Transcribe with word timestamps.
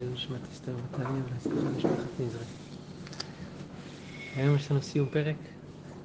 היום 0.00 0.14
יש 4.56 4.70
לנו 4.70 4.82
סיום 4.82 5.08
פרק 5.08 5.36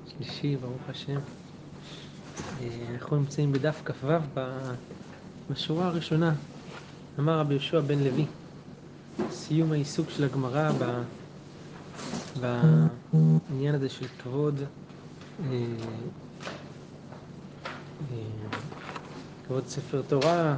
שלישי, 0.07 0.55
ברוך 0.55 0.81
השם. 0.89 1.19
אה, 2.61 2.67
אנחנו 2.93 3.17
נמצאים 3.17 3.51
בדף 3.51 3.81
כ"ו 3.85 4.07
בשורה 5.49 5.87
הראשונה. 5.87 6.35
אמר 7.19 7.39
רבי 7.39 7.53
יהושע 7.53 7.79
בן 7.79 7.99
לוי, 7.99 8.25
סיום 9.31 9.71
העיסוק 9.71 10.09
של 10.09 10.23
הגמרא 10.23 10.71
בעניין 12.41 13.75
הזה 13.75 13.89
של 13.89 14.07
כבוד, 14.23 14.59
אה, 14.59 14.65
אה, 18.11 18.17
כבוד 19.47 19.67
ספר 19.67 20.01
תורה, 20.07 20.57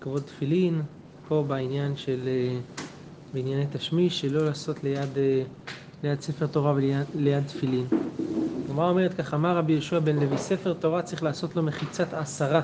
כבוד 0.00 0.22
תפילין. 0.22 0.82
פה 1.30 1.44
בעניין 1.48 1.96
של, 1.96 2.28
אה, 2.28 2.58
בענייני 3.32 3.64
תשמיש, 3.72 4.20
שלא 4.20 4.44
לעשות 4.44 4.84
ליד, 4.84 5.18
אה, 5.18 5.42
ליד 6.02 6.20
ספר 6.20 6.46
תורה 6.46 6.74
וליד 7.14 7.46
תפילין. 7.46 7.86
הגמרא 8.64 8.90
אומרת 8.90 9.14
כך, 9.14 9.34
אמר 9.34 9.56
רבי 9.56 9.72
יהושע 9.72 9.98
בן 9.98 10.16
לוי, 10.16 10.38
ספר 10.38 10.72
תורה 10.72 11.02
צריך 11.02 11.22
לעשות 11.22 11.56
לו 11.56 11.62
מחיצת 11.62 12.14
עשרה. 12.14 12.62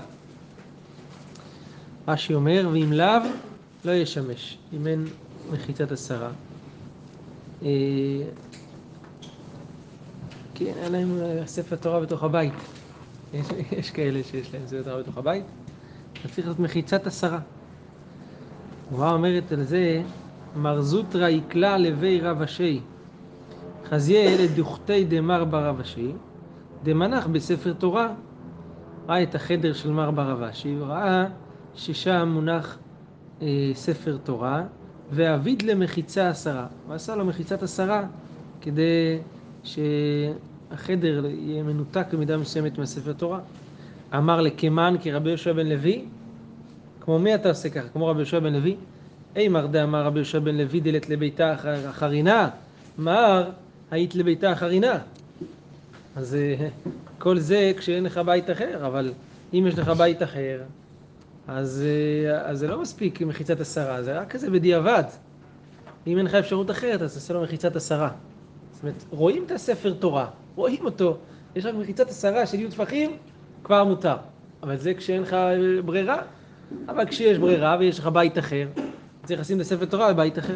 רש"י 2.09 2.35
אומר, 2.35 2.69
ואם 2.73 2.93
לאו, 2.93 3.21
לא 3.85 3.93
ישמש, 3.93 4.59
אם 4.73 4.87
אין 4.87 5.05
מחיצת 5.53 5.93
עשרה. 5.93 6.31
אה, 7.63 7.69
כן, 10.55 10.73
אין 10.77 10.93
להם 10.93 11.19
ספר 11.47 11.77
תורה 11.77 12.01
בתוך 12.01 12.23
הבית. 12.23 12.55
יש, 13.35 13.47
יש 13.79 13.91
כאלה 13.91 14.21
שיש 14.31 14.55
להם 14.55 14.67
ספר 14.67 14.83
תורה 14.83 15.03
בתוך 15.03 15.19
הבית, 15.19 15.45
אז 16.25 16.31
צריך 16.31 16.47
להיות 16.47 16.61
מחיצת 16.61 17.07
עשרה. 17.07 17.39
הגמרא 18.91 19.13
אומרת 19.13 19.53
על 19.53 19.63
זה, 19.63 20.03
מר 20.57 20.81
זוטרא 20.81 21.29
יקלע 21.29 21.79
לבי 21.79 22.21
רב 22.21 22.43
אשי, 22.43 22.81
חזיה 23.89 24.45
לדוכתי 24.45 25.05
דמר 25.05 25.45
ברב 25.45 25.81
אשי, 25.81 26.13
דמנח 26.83 27.27
בספר 27.27 27.73
תורה. 27.73 28.09
ראה 29.09 29.23
את 29.23 29.35
החדר 29.35 29.73
של 29.73 29.91
מר 29.91 30.11
ברב 30.11 30.43
אשי, 30.43 30.77
וראה 30.79 31.27
ששם 31.75 32.29
מונח 32.33 32.79
אה, 33.43 33.71
ספר 33.75 34.17
תורה, 34.25 34.63
ואביד 35.11 35.63
למחיצה 35.63 36.29
עשרה. 36.29 36.67
הוא 36.87 36.95
עשה 36.95 37.17
לו 37.17 37.25
מחיצת 37.25 37.63
עשרה 37.63 38.05
כדי 38.61 39.19
שהחדר 39.63 41.27
יהיה 41.27 41.63
מנותק 41.63 42.07
במידה 42.13 42.37
מסוימת 42.37 42.79
מהספר 42.79 43.13
תורה. 43.13 43.41
אמר 44.17 44.41
לקמן 44.41 44.95
כרבי 45.03 45.29
יהושע 45.29 45.53
בן 45.53 45.67
לוי, 45.67 46.05
כמו 47.07 47.19
מי 47.19 47.35
אתה 47.35 47.49
עושה 47.49 47.71
ככה? 47.71 47.89
כמו 47.89 48.07
רבי 48.07 48.19
יהושע 48.19 48.39
בן 48.39 48.53
לוי? 48.53 48.77
אי 49.37 49.49
מר 49.49 49.67
דאמר 49.67 50.05
רבי 50.05 50.19
יהושע 50.19 50.39
בן 50.39 50.55
לוי 50.55 50.81
דלת 50.81 51.09
לביתה 51.09 51.55
אחרינה, 51.91 52.49
מר 52.99 53.51
היית 53.91 54.15
לביתה 54.15 54.53
אחרינה. 54.53 54.99
אז 56.17 56.35
אה, 56.35 56.69
כל 57.19 57.39
זה 57.39 57.73
כשאין 57.77 58.05
לך 58.05 58.19
בית 58.19 58.51
אחר, 58.51 58.87
אבל 58.87 59.13
אם 59.55 59.65
יש 59.69 59.79
לך 59.79 59.89
בית 59.89 60.23
אחר, 60.23 60.61
אז, 61.49 61.85
אה, 61.87 62.51
אז 62.51 62.59
זה 62.59 62.69
לא 62.69 62.81
מספיק 62.81 63.23
מחיצת 63.23 63.61
עשרה, 63.61 64.03
זה 64.03 64.19
רק 64.21 64.31
כזה 64.31 64.51
בדיעבד. 64.51 65.05
אם 66.07 66.19
אין 66.19 66.27
לך 66.27 66.35
אפשרות 66.35 66.71
אחרת, 66.71 67.03
אז 67.03 67.15
תעשה 67.15 67.35
לו 67.35 67.43
מחיצת 67.43 67.77
עשרה. 67.77 68.11
זאת 68.73 68.83
אומרת, 68.83 69.05
רואים 69.11 69.45
את 69.47 69.51
הספר 69.51 69.93
תורה, 69.93 70.27
רואים 70.55 70.85
אותו, 70.85 71.17
יש 71.57 71.67
רק 71.67 71.75
מחיצת 71.75 72.09
עשרה 72.09 72.47
של 72.47 72.61
י' 72.61 72.71
טפחים, 72.71 73.17
כבר 73.65 73.85
מותר. 73.85 74.17
אבל 74.63 74.77
זה 74.77 74.95
כשאין 74.95 75.23
לך 75.23 75.37
ברירה. 75.85 76.23
אבל 76.89 77.07
כשיש 77.07 77.39
ברירה 77.39 77.77
ויש 77.81 77.99
לך 77.99 78.07
בית 78.07 78.39
אחר, 78.39 78.69
צריך 79.25 79.41
לשים 79.41 79.57
את 79.57 79.61
הספר 79.61 79.85
תורה 79.85 80.13
בבית 80.13 80.39
אחר. 80.39 80.55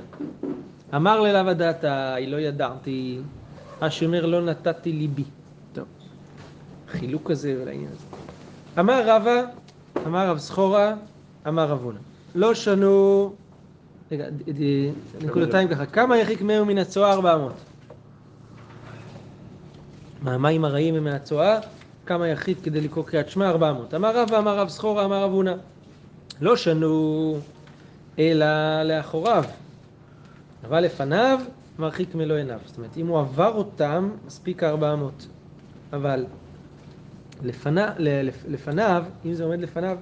אמר 0.95 1.21
ללאו 1.21 1.51
הדעתה, 1.51 2.15
היא 2.15 2.29
לא 2.29 2.37
ידעתי, 2.37 3.19
השומר 3.81 4.27
לא 4.27 4.43
נתתי 4.43 4.93
ליבי. 4.93 5.25
טוב, 5.73 5.85
חילוק 6.89 7.31
כזה 7.31 7.59
ולעניין 7.63 7.89
הזה. 7.93 8.05
אמר 8.79 9.03
רבא, 9.07 9.43
אמר 10.07 10.29
רב 10.29 10.39
סחורה, 10.39 10.95
אמר 11.49 11.69
רב 11.69 11.83
הונא. 11.83 11.99
לא 12.35 12.55
שנו, 12.55 13.33
רגע, 14.13 14.25
נקודתיים 15.21 15.69
ככה, 15.69 15.87
כמה 15.87 16.19
יחיק 16.19 16.43
מהו 16.43 16.65
מן 16.65 16.79
הצואה? 16.79 17.13
400. 17.13 17.53
מה, 20.23 20.35
המים 20.35 20.65
הרעים 20.65 20.95
הם 20.95 21.05
מהצואה? 21.05 21.59
כמה 22.07 22.29
יחיד 22.29 22.57
כדי 22.63 22.81
לקרוא 22.81 23.05
קריאת 23.05 23.29
שמע? 23.29 23.51
400. 23.51 23.95
אמר 23.95 24.17
רבא, 24.17 24.39
אמר 24.39 24.59
רב 24.59 24.69
סחורה, 24.69 25.05
אמר 25.05 25.23
רב 25.23 25.31
הונא. 25.31 25.55
לא 26.41 26.57
שנו 26.57 27.39
אלא 28.19 28.47
לאחוריו, 28.83 29.45
אבל 30.65 30.81
לפניו 30.81 31.41
מרחיק 31.79 32.15
מלוא 32.15 32.37
עיניו. 32.37 32.59
זאת 32.67 32.77
אומרת, 32.77 32.97
אם 32.97 33.07
הוא 33.07 33.19
עבר 33.19 33.53
אותם, 33.55 34.11
מספיק 34.27 34.63
400. 34.63 35.27
אבל 35.93 36.27
לפניו, 37.43 37.89
לפניו, 38.49 39.05
אם 39.25 39.35
זה 39.35 39.45
עומד 39.45 39.61
לפניו, 39.61 39.99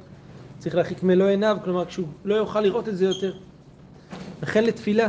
צריך 0.59 0.75
להרחיק 0.75 1.03
מלוא 1.03 1.27
עיניו, 1.27 1.56
כלומר 1.65 1.84
כשהוא 1.84 2.06
לא 2.25 2.34
יוכל 2.34 2.60
לראות 2.60 2.88
את 2.88 2.97
זה 2.97 3.04
יותר. 3.04 3.32
וכן 4.41 4.65
לתפילה. 4.65 5.09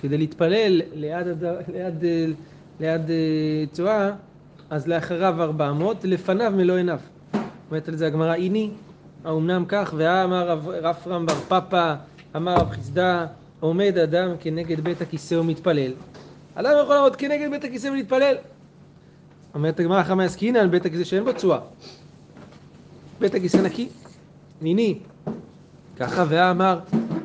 כדי 0.00 0.18
להתפלל 0.18 0.82
ליד, 0.94 1.26
ליד, 1.72 2.04
ליד 2.80 3.10
אה, 3.10 3.64
צואה, 3.72 4.10
אז 4.70 4.86
לאחריו 4.86 5.42
400, 5.42 6.04
לפניו 6.04 6.52
מלוא 6.56 6.76
עיניו. 6.76 6.98
אומרת 7.70 7.88
על 7.88 7.96
זה 7.96 8.06
הגמרא, 8.06 8.34
איני 8.34 8.70
האומנם 9.26 9.64
כך, 9.68 9.94
ואמר 9.96 10.48
רב 10.50 10.68
רפרם 10.68 11.26
בר 11.26 11.34
פפא, 11.34 11.94
אמר 12.36 12.54
רב 12.54 12.70
חסדה, 12.70 13.26
עומד 13.60 13.98
אדם 13.98 14.28
כנגד 14.40 14.80
בית 14.80 15.00
הכיסא 15.00 15.34
ומתפלל. 15.34 15.92
אדם 16.54 16.70
יכול 16.82 16.94
לעמוד 16.94 17.16
כנגד 17.16 17.50
בית 17.50 17.64
הכיסא 17.64 17.86
ולהתפלל. 17.88 18.36
אומרת 19.54 19.80
הגמרא 19.80 20.02
חמי 20.02 20.24
עסקינן, 20.24 20.70
בית 20.70 20.86
הכיסא 20.86 21.04
שאין 21.04 21.24
בו 21.24 21.32
תשואה. 21.32 21.58
בית 23.20 23.34
הכיסא 23.34 23.56
נקי, 23.56 23.88
ניני. 24.60 24.98
ככה 25.96 26.24
ואמר 26.28 26.80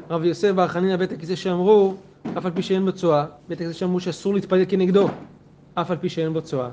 רב 0.09 0.23
יוסף 0.23 0.51
בר 0.51 0.67
חנינא 0.67 0.95
בית 0.95 1.11
הכיסא 1.11 1.35
שאמרו, 1.35 1.95
אף 2.37 2.45
על 2.45 2.51
פי 2.51 2.63
שאין 2.63 2.85
בו 2.85 2.91
צואה, 2.91 3.25
בית 3.47 3.61
הכיסא 3.61 3.73
שאמרו 3.79 3.99
שאסור 3.99 4.33
להתפלל 4.33 4.65
כנגדו, 4.69 5.09
אף 5.73 5.91
על 5.91 5.97
פי 5.97 6.09
שאין 6.09 6.33
בו 6.33 6.41
צואה. 6.41 6.69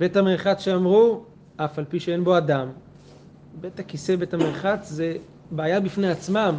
בית 0.00 0.16
המרחץ 0.16 0.60
שאמרו, 0.60 1.24
אף 1.56 1.78
על 1.78 1.84
פי 1.84 2.00
שאין 2.00 2.24
בו 2.24 2.38
אדם, 2.38 2.68
בית 3.60 3.80
הכיסא, 3.80 4.16
בית 4.16 4.34
המרחץ, 4.34 4.88
זה 4.88 5.16
בעיה 5.50 5.80
בפני 5.80 6.08
עצמם 6.08 6.54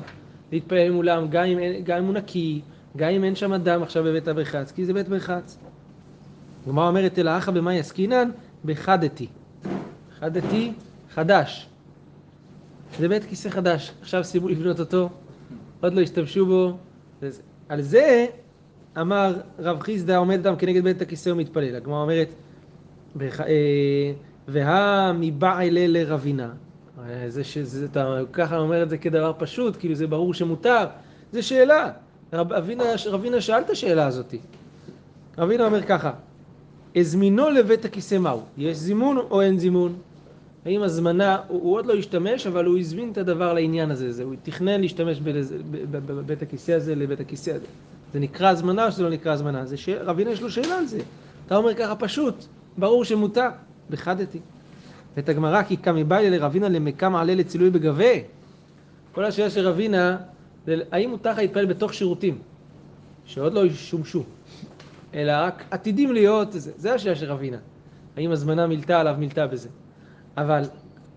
להתפלל 0.52 0.92
מולם, 0.92 1.28
גם 1.30 1.44
אם, 1.44 1.60
גם 1.84 1.98
אם 1.98 2.06
הוא 2.06 2.14
נקי, 2.14 2.62
גם 2.98 3.10
אם 3.10 3.24
אין 3.24 3.36
שם 3.36 3.54
אדם 3.54 3.84
עכשיו 3.84 4.04
בבית 4.04 4.28
המרחץ, 4.28 4.72
כי 4.72 4.86
זה 4.86 4.94
בית 4.94 5.10
מרחץ. 5.10 5.58
הגמרא 6.66 6.88
אומרת, 6.88 7.20
אלא 7.20 7.38
אחא 7.38 7.52
במאי 7.52 7.80
עסקינן? 7.80 8.30
בחדתי. 8.66 9.28
חדתי, 10.20 10.74
חדש. 11.14 11.68
זה 13.00 13.08
בית 13.08 13.24
כיסא 13.24 13.50
חדש, 13.50 13.92
עכשיו 14.02 14.24
סיימו 14.24 14.50
לבנות 14.50 14.80
אותו, 14.80 15.10
עוד 15.82 15.94
לא 15.94 16.02
השתמשו 16.02 16.46
בו. 16.46 16.78
וזה. 17.22 17.42
על 17.70 17.82
זה 17.82 18.26
אמר 19.02 19.36
רב 19.60 19.80
חיסדא 19.80 20.18
עומד 20.18 20.40
אדם 20.48 20.56
כנגד 20.56 20.84
בית 20.84 21.02
הכיסא 21.02 21.30
ומתפלל. 21.30 21.76
הגמרא 21.76 22.02
אומרת, 22.02 22.28
אה, 23.22 24.14
והא 24.48 25.12
מבעלה 25.20 25.88
לרבינה. 25.88 26.50
זה 27.28 27.44
שזה, 27.44 27.86
אתה 27.86 28.20
ככה 28.34 28.58
אומר 28.58 28.84
את 28.84 28.90
זה 28.90 28.98
כדבר 28.98 29.32
פשוט, 29.38 29.78
כאילו 29.80 29.96
זה 29.96 30.08
ברור 30.08 30.34
שמותר, 30.34 30.86
זה 31.32 31.42
שאלה. 31.42 31.92
רב, 32.34 32.54
אבינה, 32.54 32.84
רבינה 33.06 33.42
שאל 33.42 33.62
את 33.62 33.70
השאלה 33.70 34.08
הזאת. 34.08 34.34
רבינה 35.38 35.66
אומר 35.66 35.82
ככה, 35.82 36.12
הזמינו 36.96 37.50
לבית 37.50 37.86
הכיסא 37.86 38.18
מהו? 38.18 38.42
יש 38.58 38.78
זימון 38.78 39.18
או 39.18 39.42
אין 39.42 39.60
זימון? 39.60 39.96
האם 40.66 40.82
הזמנה, 40.84 41.38
הוא, 41.48 41.62
הוא 41.62 41.76
עוד 41.76 41.86
לא 41.86 41.94
השתמש, 41.94 42.48
אבל 42.48 42.66
הוא 42.66 42.78
הזמין 42.78 43.12
את 43.12 43.18
הדבר 43.18 43.54
לעניין 43.54 43.92
הזה, 43.92 44.12
זה, 44.12 44.24
הוא 44.24 44.36
תכנן 44.44 44.82
להשתמש 44.82 45.20
בבית 45.92 46.42
הכיסא 46.42 46.72
הזה 46.72 46.96
לבית 46.96 47.20
הכיסא 47.20 47.50
הזה. 47.50 47.66
זה 48.14 48.20
נקרא 48.20 48.50
הזמנה 48.50 48.86
או 48.86 48.92
שזה 48.92 49.04
לא 49.04 49.10
נקרא 49.10 49.32
הזמנה? 49.32 49.64
רבינה 50.02 50.32
יש 50.32 50.42
לו 50.42 50.52
שאלה 50.52 50.78
על 50.78 50.86
זה. 50.86 51.00
אתה 51.46 51.56
אומר 51.56 51.74
ככה 51.74 51.96
פשוט, 51.96 52.36
ברור 52.78 53.04
שמותר, 53.06 53.48
בחדתי. 53.90 54.40
ואת 55.18 55.30
הגמרא 55.30 55.64
כי 55.64 55.78
קמי 55.78 56.04
באי 56.04 56.30
לרבינה 56.30 56.70
למקם 56.70 57.16
עלה 57.16 57.36
לצילוי 57.36 57.70
בגבה. 57.70 58.14
כל 59.12 59.26
השאלה 59.26 59.50
של 59.50 59.68
רבינה 59.68 60.18
זה 60.66 60.76
האם 60.92 61.10
מותר 61.10 61.32
לך 61.32 61.38
להתפלל 61.38 61.66
בתוך 61.66 61.94
שירותים 61.94 62.38
שעוד 63.26 63.54
לא 63.54 63.70
שומשו, 63.70 64.24
אלא 65.14 65.32
רק 65.32 65.64
עתידים 65.72 66.12
להיות, 66.12 66.52
זה, 66.52 66.72
זה 66.76 66.94
השאלה 66.94 67.16
של 67.16 67.32
רבינה. 67.32 67.58
האם 68.18 68.32
הזמנה 68.32 68.68
מילתה 68.68 69.00
עליו 69.00 69.16
מילתה 69.20 69.48
בזה. 69.48 69.70
אבל 70.38 70.64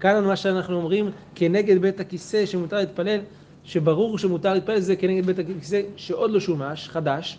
כאן 0.00 0.24
מה 0.24 0.36
שאנחנו 0.36 0.76
אומרים 0.76 1.10
כנגד 1.34 1.80
בית 1.80 2.00
הכיסא 2.00 2.46
שמותר 2.46 2.76
להתפלל, 2.76 3.20
שברור 3.64 4.18
שמותר 4.18 4.54
להתפלל 4.54 4.80
זה 4.80 4.96
כנגד 4.96 5.26
בית 5.26 5.38
הכיסא 5.38 5.80
שעוד 5.96 6.30
לא 6.30 6.40
שומש, 6.40 6.88
חדש, 6.88 7.38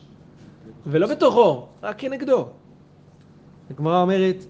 ולא 0.87 1.07
בתוכו, 1.07 1.67
רק 1.83 1.99
כנגדו. 1.99 2.47
הגמרא 3.71 4.01
אומרת 4.01 4.45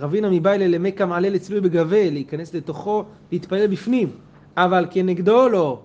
רבינה 0.00 0.30
מביילה 0.30 0.68
למכה 0.68 1.06
מעלה 1.06 1.28
לצלוי 1.28 1.60
בגבה, 1.60 2.10
להיכנס 2.10 2.54
לתוכו, 2.54 3.04
להתפלל 3.32 3.66
בפנים, 3.66 4.08
אבל 4.56 4.86
כנגדו 4.90 5.48
לא. 5.48 5.80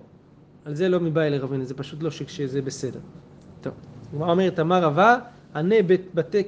על 0.66 0.76
זה 0.76 0.90
לא 0.90 1.00
מבעיה 1.00 1.30
לרבינו, 1.30 1.66
זה 1.66 1.74
פשוט 1.74 2.04
לא 2.04 2.12
שזה 2.12 2.62
בסדר. 2.62 3.00
טוב, 3.62 3.74
הגמרא 4.14 4.32
אומרת, 4.32 4.60
אמר 4.60 4.84
רבה, 4.84 5.18
ענה 5.56 5.76
בתי 6.14 6.44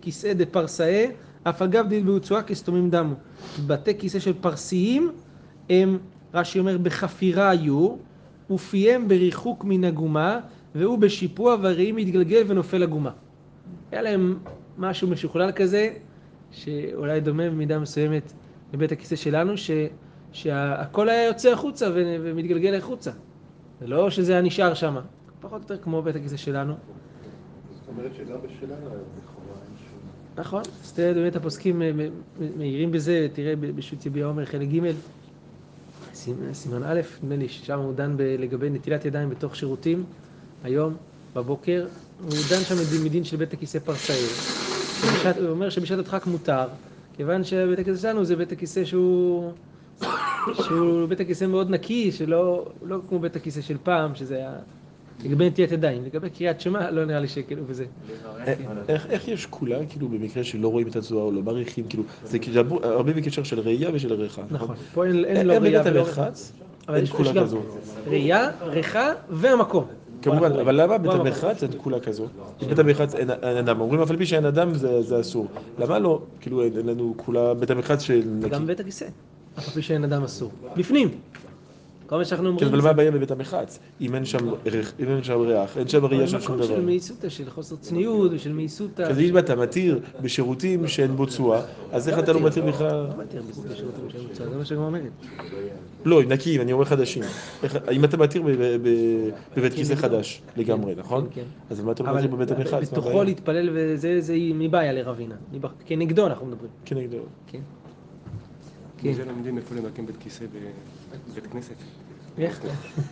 כיסא 0.00 0.32
דפרסאי, 0.32 1.06
אף 1.44 1.62
אגב 1.62 1.88
דיל 1.88 2.02
בהוצואה 2.04 2.42
כסתומים 2.42 2.90
דמו. 2.90 3.14
בתי 3.66 3.98
כיסא 3.98 4.18
של 4.18 4.32
פרסיים 4.40 5.12
הם, 5.70 5.98
רש"י 6.34 6.58
אומר, 6.58 6.78
בחפירה 6.78 7.50
היו, 7.50 7.96
ופיהם 8.50 9.08
בריחוק 9.08 9.64
מן 9.64 9.84
הגומה, 9.84 10.40
והוא 10.74 10.98
בשיפוע 10.98 11.56
והראי 11.62 11.92
מתגלגל 11.92 12.42
ונופל 12.46 12.82
הגומה. 12.82 13.10
היה 13.92 14.02
להם 14.02 14.38
משהו 14.78 15.08
משוכלל 15.08 15.52
כזה, 15.52 15.90
שאולי 16.52 17.20
דומה 17.20 17.50
במידה 17.50 17.78
מסוימת 17.78 18.32
לבית 18.72 18.92
הכיסא 18.92 19.16
שלנו, 19.16 19.56
ש, 19.56 19.70
שהכל 20.32 21.08
היה 21.08 21.26
יוצא 21.26 21.52
החוצה 21.52 21.88
ומתגלגל 21.94 22.74
החוצה. 22.74 23.10
זה 23.80 23.86
לא 23.86 24.10
שזה 24.10 24.32
היה 24.32 24.42
נשאר 24.42 24.74
שם, 24.74 24.96
פחות 25.40 25.70
או 25.70 25.74
יותר 25.74 25.84
כמו 25.84 26.02
בית 26.02 26.16
הכיסא 26.16 26.36
שלנו. 26.36 26.74
זאת 27.74 27.88
אומרת 27.88 28.14
שגם 28.14 28.36
בשלנו 28.42 28.72
היה 28.72 28.98
לכאורה 29.18 29.56
אין 29.66 29.76
שום... 29.76 29.98
נכון, 30.36 30.62
אז 30.82 30.92
תראה, 30.92 31.14
באמת 31.14 31.36
הפוסקים 31.36 31.82
מעירים 32.56 32.92
בזה, 32.92 33.26
תראה 33.32 33.56
בשו"ת 33.56 34.06
יביע 34.06 34.26
עומר 34.26 34.44
חלק 34.44 34.68
ג', 34.68 34.92
סימן 36.52 36.82
א', 36.84 37.00
נדמה 37.22 37.36
לי 37.36 37.48
ששם 37.48 37.78
הוא 37.78 37.94
דן 37.94 38.16
לגבי 38.18 38.70
נטילת 38.70 39.04
ידיים 39.04 39.30
בתוך 39.30 39.56
שירותים, 39.56 40.04
היום, 40.64 40.94
בבוקר, 41.34 41.86
הוא 42.24 42.44
דן 42.44 42.64
שם 42.64 42.78
מדין 43.02 43.24
של 43.24 43.36
בית 43.36 43.52
הכיסא 43.52 43.78
פרסאי. 43.78 44.28
הוא 45.40 45.48
אומר 45.48 45.70
שבשעת 45.70 45.98
הדחק 45.98 46.26
מותר, 46.26 46.66
כיוון 47.16 47.44
שבית 47.44 47.78
הכיסא 47.78 48.02
שלנו 48.02 48.24
זה 48.24 48.36
בית 48.36 48.52
הכיסא 48.52 48.84
שהוא... 48.84 49.52
שהוא 50.52 51.06
בית 51.08 51.20
הכיסא 51.20 51.44
מאוד 51.44 51.70
נקי, 51.70 52.12
שלא 52.12 52.66
לא 52.82 52.98
כמו 53.08 53.18
בית 53.18 53.36
הכיסא 53.36 53.60
של 53.60 53.76
פעם, 53.82 54.14
שזה 54.14 54.36
היה 54.36 54.52
לגבי 55.24 55.46
נטיית 55.46 55.72
ידיים. 55.72 56.04
לגבי 56.04 56.30
קריאת 56.30 56.60
שמע, 56.60 56.90
לא 56.90 57.04
נראה 57.04 57.20
לי 57.20 57.28
שכאילו 57.28 57.62
וזה. 57.66 57.84
איך 58.88 59.28
יש 59.28 59.46
כולה, 59.46 59.78
כאילו, 59.88 60.08
במקרה 60.08 60.44
שלא 60.44 60.68
רואים 60.68 60.88
את 60.88 60.96
הצורה 60.96 61.22
או 61.22 61.32
לא 61.32 61.42
מעריכים, 61.42 61.84
כאילו, 61.88 62.02
זה 62.24 62.60
הרבה 62.82 63.12
בקשר 63.12 63.42
של 63.42 63.60
ראייה 63.60 63.90
ושל 63.92 64.12
ריחה, 64.12 64.42
נכון? 64.50 64.76
פה 64.94 65.06
אין 65.06 65.46
לא 65.46 65.52
ראייה 65.52 65.82
ולא 65.84 66.00
ריחה. 66.00 66.28
אין 66.94 67.06
כולה 67.06 67.42
כזו. 67.42 67.60
ראייה, 68.06 68.50
ריחה 68.62 69.12
והמקום. 69.30 69.84
כמובן, 70.22 70.52
אבל 70.52 70.82
למה 70.82 70.98
בית 70.98 71.12
המרחץ 71.12 71.62
אין 71.62 71.70
כולה 71.76 72.00
כזו? 72.00 72.26
בית 72.68 72.78
המרחץ 72.78 73.14
אין 73.14 73.30
אדם. 73.58 73.80
אומרים 73.80 74.00
אף 74.02 74.10
על 74.10 74.16
פי 74.16 74.26
שאין 74.26 74.44
אדם 74.44 74.74
זה 75.00 75.20
אסור. 75.20 75.46
למה 75.78 75.98
לא, 75.98 76.22
כאילו, 76.40 76.62
אין 76.62 76.86
לנו 76.86 77.14
כולה 77.16 77.54
בית 77.54 77.70
המרחץ 77.70 78.00
של 78.02 78.22
נקי? 78.26 78.48
גם 78.48 78.66
בית 78.66 78.80
הכיסא. 78.80 79.04
אף 79.58 79.68
על 79.68 79.74
פי 79.74 79.82
שאין 79.82 80.04
אדם 80.04 80.24
אסור. 80.24 80.50
בפנים. 80.76 81.08
כל 82.12 82.18
מה 82.18 82.24
שאנחנו 82.24 82.48
אומרים... 82.48 82.68
כן, 82.68 82.74
אבל 82.74 82.82
מה 82.82 82.90
הבעיה 82.90 83.10
בבית 83.10 83.30
המרחץ? 83.30 83.78
אם 84.00 84.14
אין 84.14 84.24
שם 84.24 84.38
ריח, 84.66 85.78
אין 85.78 85.88
שם 85.88 86.04
ראייה 86.04 86.26
של 86.28 86.40
שום 86.40 86.56
דבר. 86.56 86.66
של 86.66 86.80
מאיסותא, 86.80 87.28
של 87.28 87.50
חוסר 87.50 87.76
צניעות 87.76 88.30
ושל 88.34 88.52
מאיסותא. 88.52 89.02
אז 89.02 89.20
אם 89.20 89.38
אתה 89.38 89.56
מתיר 89.56 90.00
בשירותים 90.22 90.88
שאין 90.88 91.16
בו 91.16 91.26
תשואה, 91.26 91.62
אז 91.92 92.08
איך 92.08 92.18
אתה 92.18 92.32
לא 92.32 92.40
מתיר 92.40 92.64
בכלל? 92.64 92.90
לא 92.90 93.22
מתיר 93.24 93.42
בשירותים 93.42 94.10
שאין 94.10 94.26
בו 94.26 94.32
תשואה, 94.32 94.48
זה 94.50 94.56
מה 94.56 94.64
שגם 94.64 94.80
אומרת. 94.80 95.10
לא, 96.04 96.22
נקיים, 96.22 96.60
אני 96.60 96.72
אומר 96.72 96.84
חדשים. 96.84 97.22
אם 97.92 98.04
אתה 98.04 98.16
מתיר 98.16 98.42
בבית 99.56 99.72
כיסא 99.72 99.94
חדש 99.94 100.42
לגמרי, 100.56 100.94
נכון? 100.96 101.26
כן. 101.30 101.42
אז 101.70 101.80
מה 101.80 101.92
אתה 101.92 102.02
מתיר 102.02 102.30
בבית 102.30 102.50
המרחץ? 102.50 102.92
בתוכו 102.92 103.24
להתפלל 103.24 103.70
וזה, 103.72 104.20
זה 104.20 104.34
מבעיה 104.54 104.92
לרבינה. 104.92 105.34
כנגדו 105.86 106.26
אנחנו 106.26 106.46
מדברים. 106.46 106.70
כנגדו. 106.84 107.18
כן. 107.46 107.60
מזה 109.04 109.24
לומדים 109.24 109.58
איפה 109.58 109.74
למקם 109.74 110.06
בית 110.06 110.16
כיסא 110.20 110.44
בבית 111.30 111.46
כנסת. 111.52 111.74
איך? 112.38 112.60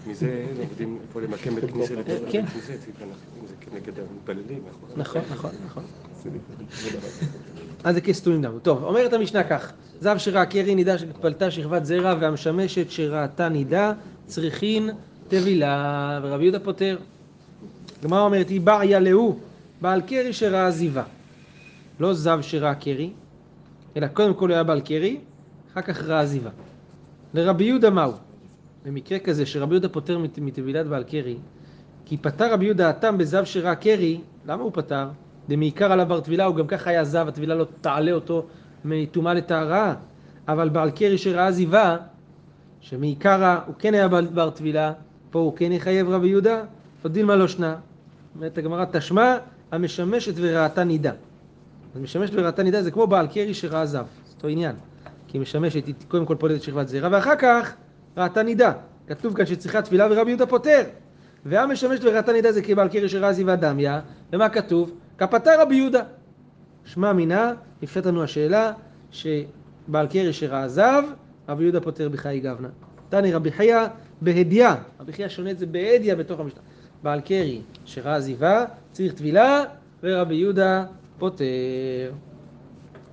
מזה 0.07 0.47
לומדים 0.59 0.99
איפה 1.03 1.21
למקם 1.21 1.55
בית 1.55 1.65
כיסא 1.73 1.95
בבית 1.95 2.23
כן. 2.31 2.47
כנסת, 2.47 2.79
אם 3.41 3.47
זה 3.47 3.55
כנגד 3.61 3.99
המתפללים. 3.99 4.63
נכון, 4.97 5.23
נכון, 5.33 5.51
נכון. 5.67 5.83
אז 7.85 7.95
זה 7.95 8.01
כסתומים 8.01 8.43
דמו. 8.43 8.59
טוב, 8.59 8.85
אומרת 8.85 9.13
המשנה 9.13 9.45
כך, 9.45 9.73
זב 10.01 10.19
שראה 10.19 10.47
קרי 10.47 10.75
נידה 10.75 10.99
שפלטה 10.99 11.51
שכבת 11.51 11.85
זרע 11.85 12.15
והמשמשת 12.21 12.91
שראתה 12.91 13.49
נידה 13.49 13.93
צריכין 14.27 14.91
טבילה 15.29 16.21
ורבי 16.23 16.45
יהודה 16.45 16.61
פותר. 16.61 16.99
גמרא 18.03 18.21
אומרת 18.21 18.49
היא 18.49 18.61
בעיה 18.61 19.01
להוא 19.01 19.39
בעל 19.81 20.01
קרי 20.01 20.33
שראה 20.33 20.71
זיווה. 20.71 21.05
לא 22.01 22.15
זב 22.15 22.39
שראה 22.43 22.75
קרי, 22.75 23.11
אלא 23.97 24.07
קודם 24.07 24.35
כל 24.35 24.49
הוא 24.49 24.55
היה 24.55 24.63
בעל 24.63 24.81
קרי, 24.81 25.17
אחר 25.73 25.83
כך 25.83 26.03
ראה 26.03 26.21
עזיבה. 26.21 26.51
לרבי 27.35 27.65
יהודה 27.65 27.91
מהו? 27.91 28.13
במקרה 28.85 29.19
כזה 29.19 29.47
שרבי 29.47 29.75
יהודה 29.75 29.89
פוטר 29.89 30.19
מטבילת 30.19 30.87
בעל 30.87 31.03
קרי, 31.03 31.37
כי 32.05 32.17
פטר 32.17 32.53
רבי 32.53 32.65
יהודה 32.65 32.89
התם 32.89 33.19
בזב 33.19 33.45
שראה 33.45 33.75
קרי, 33.75 34.21
למה 34.47 34.63
הוא 34.63 34.71
פטר? 34.75 35.09
דמעיקר 35.49 35.93
עליו 35.93 36.07
בר 36.07 36.21
טבילה, 36.21 36.45
הוא 36.45 36.57
גם 36.57 36.67
ככה 36.67 36.91
היה 36.91 37.05
זב, 37.05 37.29
הטבילה 37.29 37.55
לא 37.55 37.67
תעלה 37.81 38.13
אותו 38.13 38.47
מטומאה 38.85 39.35
לטהרה, 39.35 39.95
אבל 40.49 40.69
בעל 40.69 40.91
קרי 40.91 41.19
שראה 41.19 41.47
עזיבה, 41.47 41.97
שמעיקרה 42.81 43.61
הוא 43.67 43.75
כן 43.79 43.95
היה 43.95 44.09
בר 44.09 44.51
טבילה, 44.51 44.93
פה 45.31 45.39
הוא 45.39 45.57
כן 45.57 45.73
יחייב 45.73 46.09
רבי 46.09 46.29
יהודה, 46.29 46.63
עוד 47.03 47.13
דילמה 47.13 47.37
לא 47.37 47.49
שנה. 47.49 47.77
אומרת 48.35 48.59
הגמרא 48.59 48.85
תשמע 48.93 49.37
המשמשת 49.73 50.35
וראתה 50.37 50.85
נידה. 50.85 51.13
אז 51.95 52.01
משמשת 52.01 52.33
וראתה 52.35 52.63
נידה 52.63 52.83
זה 52.83 52.91
כמו 52.91 53.07
בעל 53.07 53.27
קרי 53.27 53.55
שראה 53.55 53.87
זב, 53.87 54.07
זה 54.27 54.35
אותו 54.37 54.49
עניין. 54.49 54.77
כי 55.31 55.39
היא 55.39 55.43
משמשת, 55.43 55.87
היא 55.87 55.95
קודם 56.09 56.27
כל 56.27 56.35
פולטת 56.39 56.63
שכבת 56.63 56.89
זרע, 56.89 57.09
ואחר 57.13 57.37
כך 57.37 57.75
ראתה 58.17 58.43
נידה. 58.43 58.73
כתוב 59.07 59.37
כאן 59.37 59.47
שצריכה 59.47 59.83
תפילה 59.83 60.07
ורבי 60.11 60.31
יהודה 60.31 60.47
פותר. 60.47 60.83
והמשמשת 61.47 62.05
וראתה 62.05 62.33
נידה 62.33 62.53
זה 62.53 62.63
כבעל 62.63 62.89
קרי 62.89 63.09
שרזי 63.09 63.45
ואדמיה, 63.45 64.01
ומה 64.33 64.49
כתוב? 64.49 64.93
כפתר 65.19 65.61
רבי 65.61 65.75
יהודה. 65.75 66.03
שמע 66.85 67.13
מינה, 67.13 67.53
נפשט 67.83 68.07
לנו 68.07 68.23
השאלה, 68.23 68.73
שבעל 69.11 70.07
קרי 70.07 70.33
שראה 70.33 70.69
זב, 70.69 71.03
רבי 71.49 71.63
יהודה 71.63 71.81
פותר 71.81 72.09
בחיי 72.09 72.41
גבנה. 72.41 72.69
תני 73.09 73.33
רבי 73.33 73.53
חייא 73.53 73.81
בהדיא, 74.21 74.69
רבי 75.01 75.13
חייא 75.13 75.29
שונה 75.29 75.51
את 75.51 75.59
זה 75.59 75.67
בהדיא 75.67 76.15
בתוך 76.15 76.41
המשנה. 76.41 76.61
בעל 77.03 77.21
קרי 77.21 77.61
שראה 77.85 78.17
עזיבה, 78.17 78.65
צריך 78.93 79.13
טבילה, 79.13 79.65
ורבי 80.03 80.35
יהודה 80.35 80.85
פותר. 81.19 82.13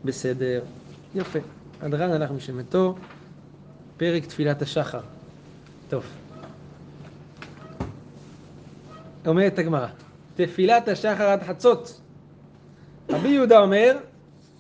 בסדר. 0.06 0.62
יפה. 1.16 1.40
הדרן 1.82 2.12
הלך 2.12 2.32
משמתו, 2.32 2.96
פרק 3.98 4.26
תפילת 4.26 4.62
השחר. 4.62 5.00
טוב. 5.90 6.04
אומרת 9.28 9.60
הגמרא, 9.60 9.88
תפילת 10.36 10.88
השחר 10.88 11.24
עד 11.24 11.44
חצות. 11.44 12.02
רבי 13.10 13.30
יהודה 13.30 13.60
אומר, 13.60 13.98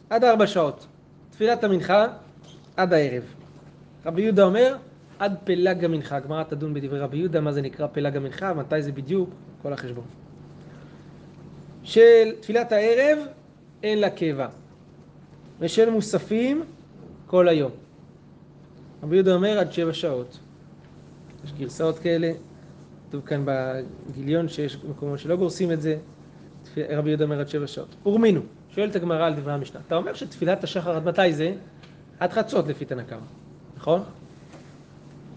עד 0.09 0.23
ארבע 0.23 0.47
שעות. 0.47 0.87
תפילת 1.31 1.63
המנחה, 1.63 2.05
עד 2.77 2.93
הערב. 2.93 3.23
רבי 4.05 4.21
יהודה 4.21 4.43
אומר, 4.43 4.75
עד 5.19 5.35
פלג 5.43 5.85
המנחה. 5.85 6.15
הגמרא 6.15 6.43
תדון 6.43 6.73
בדברי 6.73 6.99
רבי 6.99 7.17
יהודה, 7.17 7.41
מה 7.41 7.51
זה 7.51 7.61
נקרא 7.61 7.87
פלג 7.87 8.17
המנחה, 8.17 8.53
מתי 8.53 8.81
זה 8.81 8.91
בדיוק, 8.91 9.29
כל 9.61 9.73
החשבון. 9.73 10.05
של 11.83 12.31
תפילת 12.39 12.71
הערב, 12.71 13.17
אין 13.83 13.99
לה 13.99 14.09
קבע. 14.09 14.47
ושל 15.59 15.89
מוספים, 15.89 16.63
כל 17.27 17.47
היום. 17.47 17.71
רבי 19.03 19.15
יהודה 19.15 19.33
אומר 19.33 19.59
עד 19.59 19.71
שבע 19.71 19.93
שעות. 19.93 20.39
יש 21.45 21.53
גרסאות 21.53 21.99
כאלה, 21.99 22.31
כתוב 23.09 23.25
כאן 23.25 23.43
בגיליון 23.45 24.47
שיש 24.47 24.77
מקומות 24.89 25.19
שלא 25.19 25.35
גורסים 25.35 25.71
את 25.71 25.81
זה, 25.81 25.97
רבי 26.89 27.09
יהודה 27.09 27.23
אומר 27.23 27.39
עד 27.39 27.49
שבע 27.49 27.67
שעות. 27.67 27.95
ורמינו, 28.05 28.41
שואלת 28.69 28.95
הגמרא 28.95 29.25
על 29.25 29.33
דברי 29.33 29.53
המשנה, 29.53 29.81
אתה 29.87 29.95
אומר 29.95 30.13
שתפילת 30.13 30.63
השחר 30.63 30.95
עד 30.95 31.05
מתי 31.05 31.33
זה? 31.33 31.53
עד 32.19 32.31
חצות 32.31 32.67
לפי 32.67 32.85
תנא 32.85 33.03
קמא, 33.03 33.19
נכון? 33.77 34.03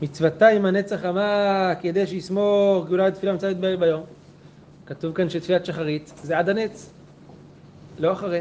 מצוותה 0.02 0.48
עם 0.48 0.66
הנצח 0.66 1.04
אמר 1.04 1.72
כדי 1.80 2.06
שישמור 2.06 2.86
גאולה 2.88 3.08
לתפילה 3.08 3.32
מצוות 3.32 3.56
ביום. 3.56 4.02
כתוב 4.86 5.14
כאן 5.14 5.30
שתפילת 5.30 5.66
שחרית 5.66 6.12
זה 6.22 6.38
עד 6.38 6.48
הנץ, 6.48 6.92
לא 7.98 8.12
אחרי. 8.12 8.40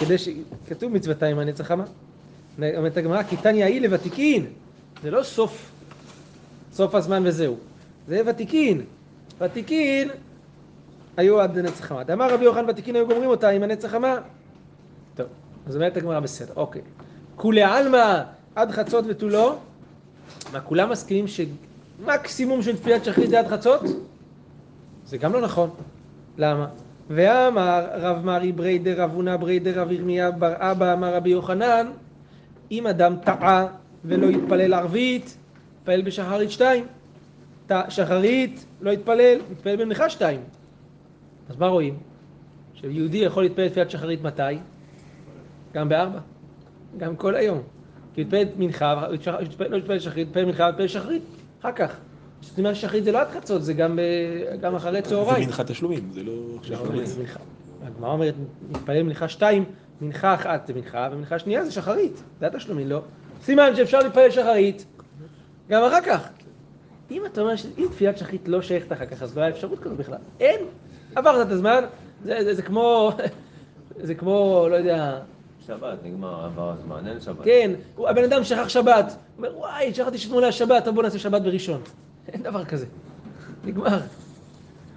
כדי 0.00 0.18
ש... 0.18 0.28
כתוב 0.68 0.92
מצוותיים 0.92 1.38
הנצח 1.38 1.70
אמר. 1.70 1.84
אומרת 2.58 2.96
הגמרא, 2.96 3.22
כי 3.22 3.36
תניא 3.36 3.64
היא 3.64 3.80
לוותיקין. 3.80 4.46
זה 5.02 5.10
לא 5.10 5.22
סוף, 5.22 5.70
סוף 6.72 6.94
הזמן 6.94 7.22
וזהו. 7.26 7.56
זה 8.08 8.22
ותיקין. 8.26 8.84
ותיקין 9.40 10.10
היו 11.16 11.40
עד 11.40 11.58
נצח 11.58 11.84
חמה. 11.84 12.04
דאמר 12.04 12.34
רבי 12.34 12.44
יוחנן 12.44 12.68
ותיקין 12.68 12.96
היו 12.96 13.06
גומרים 13.06 13.30
אותה 13.30 13.48
עם 13.48 13.62
הנצח 13.62 13.88
חמה. 13.88 14.16
טוב, 15.14 15.26
אז 15.66 15.76
אומרת 15.76 15.96
הגמרא 15.96 16.20
בסדר, 16.20 16.52
אוקיי. 16.56 16.82
כולי 17.36 17.62
עלמא 17.62 18.22
עד 18.54 18.70
חצות 18.70 19.04
ותו 19.08 19.28
לא. 19.28 19.58
מה, 20.52 20.60
כולם 20.60 20.90
מסכימים 20.90 21.24
שמקסימום 21.28 22.62
של 22.62 22.76
תפילת 22.76 23.04
שחרית 23.04 23.30
זה 23.30 23.38
עד 23.38 23.48
חצות? 23.48 23.80
זה 25.06 25.18
גם 25.18 25.32
לא 25.32 25.40
נכון. 25.40 25.70
למה? 26.38 26.66
ואמר 27.10 27.86
רב 27.92 28.24
מרי 28.24 28.52
בריה 28.52 29.02
דרב 29.02 29.10
הונא 29.14 29.36
בריה 29.36 29.80
דרב 29.80 29.92
ירמיה 29.92 30.30
בר 30.30 30.52
אבא 30.58 30.92
אמר 30.92 31.14
רבי 31.14 31.30
יוחנן 31.30 31.86
אם 32.70 32.86
אדם 32.86 33.16
טעה 33.24 33.66
ולא 34.04 34.26
התפלל 34.26 34.74
ערבית 34.74 35.36
מתפלל 35.80 36.02
בשחרית 36.02 36.50
שתיים. 36.50 36.84
שחרית, 37.88 38.66
לא 38.80 38.90
התפלל, 38.90 39.38
מתפלל 39.50 39.76
במנחה 39.76 40.10
שתיים. 40.10 40.40
אז 41.48 41.56
מה 41.56 41.66
רואים? 41.66 41.96
שיהודי 42.74 43.18
יכול 43.18 43.42
להתפלל 43.42 43.68
תפילת 43.68 43.90
שחרית 43.90 44.22
מתי? 44.22 44.42
גם 45.74 45.88
בארבע. 45.88 46.18
גם 46.96 47.16
כל 47.16 47.34
היום. 47.36 47.62
כי 48.14 48.24
מתפלל 48.24 48.44
מנחה, 48.56 49.08
לא 49.70 49.78
מתפלל 49.78 49.98
שחרית, 49.98 50.28
מתפלל 50.28 50.44
מנחה, 50.44 50.70
מתפלל 50.70 50.88
שחרית, 50.88 51.22
אחר 51.60 51.72
כך. 51.72 51.96
זאת 52.42 52.58
אומרת 52.58 52.76
שחרית 52.76 53.04
זה 53.04 53.12
לא 53.12 53.20
עד 53.20 53.28
חצות, 53.30 53.64
זה 53.64 53.72
גם, 53.72 53.98
גם 54.60 54.74
אחרי 54.74 55.02
זה 55.02 55.08
צהריים. 55.08 55.46
מנחת 55.46 55.70
תשלומים, 55.70 56.10
זה 56.12 56.22
לא 56.22 56.32
לא. 56.70 57.04
זה. 57.04 57.22
הגמרא 57.82 58.12
אומרת, 58.12 58.34
מתפלל 58.70 59.02
מנחה 59.02 59.28
שתיים, 59.28 59.64
מנחה 60.00 60.34
אחת 60.34 60.66
זה 60.66 60.74
מנחה, 60.74 61.08
ומנחה 61.12 61.38
שנייה 61.38 61.64
זה 61.64 61.72
שחרית. 61.72 62.22
זה 62.40 62.46
התשלומים, 62.46 62.88
לא? 62.88 63.02
סימן 63.42 63.76
שאפשר 63.76 63.98
להתפלל 63.98 64.30
שחרית, 64.30 64.86
גם 65.68 65.84
אחר 65.84 66.00
כך. 66.00 66.28
אם 67.10 67.26
אתה 67.26 67.40
אומר 67.40 67.56
שאם 67.56 67.86
תפילת 67.90 68.18
שחרית 68.18 68.48
לא 68.48 68.62
שייכת 68.62 68.92
אחר 68.92 69.06
כך, 69.06 69.22
אז 69.22 69.36
לא 69.36 69.42
היה 69.42 69.50
אפשרות 69.50 69.78
כזאת 69.78 69.96
בכלל. 69.96 70.18
אין. 70.40 70.60
עברת 71.16 71.46
את 71.46 71.52
הזמן, 71.52 71.84
זה, 72.24 72.38
זה, 72.44 72.54
זה 72.54 72.62
כמו, 72.62 73.12
זה 74.06 74.14
כמו, 74.14 74.66
לא 74.70 74.76
יודע, 74.76 75.20
שבת, 75.66 75.98
נגמר, 76.04 76.44
עבר 76.44 76.70
הזמן, 76.70 77.06
אין 77.06 77.20
שבת. 77.20 77.44
כן, 77.44 77.70
הבן 77.98 78.24
אדם 78.24 78.44
שכח 78.44 78.68
שבת, 78.68 79.04
הוא 79.06 79.46
אומר, 79.46 79.58
וואי, 79.58 79.94
שכחתי 79.94 80.18
שאתמול 80.18 80.42
היה 80.42 80.52
שבת, 80.52 80.84
טוב 80.84 80.94
בוא 80.94 81.02
נעשה 81.02 81.18
שבת 81.18 81.42
בראשון. 81.42 81.80
אין 82.32 82.42
דבר 82.42 82.64
כזה. 82.64 82.86
נגמר. 83.64 84.00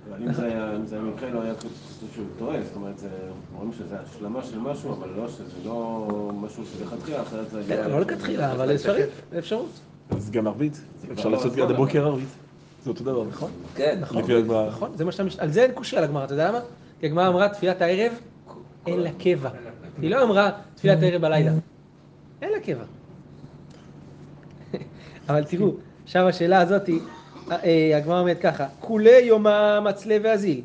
אבל 0.10 0.24
אם 0.24 0.34
זה 0.34 0.46
היה, 0.46 0.72
מקרה, 1.16 1.30
לא 1.30 1.42
היה 1.42 1.56
כתוב 1.56 1.72
שהוא 2.16 2.26
טועה, 2.40 2.58
זאת 2.64 2.76
אומרת, 2.76 2.98
זה- 2.98 3.10
רואים 3.56 3.72
שזה 3.74 3.96
השלמה 4.00 4.44
של 4.44 4.60
משהו, 4.60 4.94
אבל 4.94 5.10
לא 5.18 5.28
שזה 5.28 5.44
לא 5.66 6.08
משהו 6.42 6.64
שלכתחילה, 6.66 7.22
אחרת 7.22 7.50
זה... 7.50 7.64
כן, 7.68 7.90
לא 7.90 8.00
לכתחילה, 8.00 8.52
אבל 8.52 8.76
אפשרית, 8.76 9.06
זה 9.32 9.40
אפשרות. 9.40 9.70
אז 10.10 10.32
גם 10.32 10.48
ערבית, 10.48 10.82
אפשר 11.12 11.30
לא 11.30 11.38
לעשות 11.38 11.58
עד. 11.58 11.72
הבוקר 11.72 12.06
ערבית. 12.06 12.28
זה 12.84 12.90
אותו 12.90 13.04
דבר, 13.04 13.24
נכון? 13.26 13.52
כן, 13.76 13.98
נכון. 14.02 14.24
לפי 14.24 14.36
הגמרא. 14.36 14.68
נכון, 14.68 14.92
זה 14.96 15.06
מה 15.06 15.12
שאתה 15.12 15.24
מש... 15.24 15.40
על 15.40 15.52
זה 15.52 15.64
אין 15.64 15.72
קושי 15.72 15.98
על 15.98 16.04
הגמרא, 16.04 16.24
אתה 16.26 16.34
יודע 16.34 16.50
למה? 16.50 16.60
כי 17.00 17.06
הגמרא 17.06 17.28
אמרה 17.28 17.50
תפילת 17.50 17.82
הערב, 17.82 18.12
אין 18.88 19.00
לה 19.00 19.10
קבע. 19.20 19.50
היא 20.02 20.10
לא 20.10 20.24
אמרה 20.24 20.52
תפילת 20.76 21.04
הערב 21.04 21.22
בלילה. 21.22 21.52
אין 22.42 22.52
לה 22.52 22.60
קבע. 22.60 22.84
אבל 25.30 25.44
תראו, 25.44 25.74
עכשיו 26.04 26.28
השאלה 26.28 26.62
הזאת, 26.62 26.88
היא, 26.88 27.00
הגמרא 27.96 28.20
אומרת 28.20 28.40
ככה, 28.42 28.66
כולי 28.80 29.20
יומא 29.20 29.80
מצלה 29.80 30.18
ואזיל, 30.24 30.62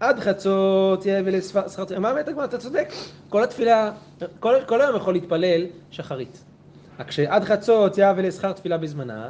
עד 0.00 0.20
חצות 0.20 1.06
יהיה 1.06 1.22
ולשכר. 1.24 1.62
מה 1.98 2.10
אומרת 2.10 2.28
הגמרא? 2.28 2.44
אתה 2.44 2.58
צודק. 2.58 2.88
כל 3.28 3.44
התפילה, 3.44 3.90
כל, 4.40 4.80
היום 4.80 4.96
יכול 4.96 5.14
להתפלל 5.14 5.66
שחרית. 5.90 6.44
רק 7.00 7.10
שעד 7.10 7.44
חצות 7.44 7.98
יהיה 7.98 8.12
ולשכר 8.16 8.52
תפילה 8.52 8.78
בזמנה, 8.78 9.28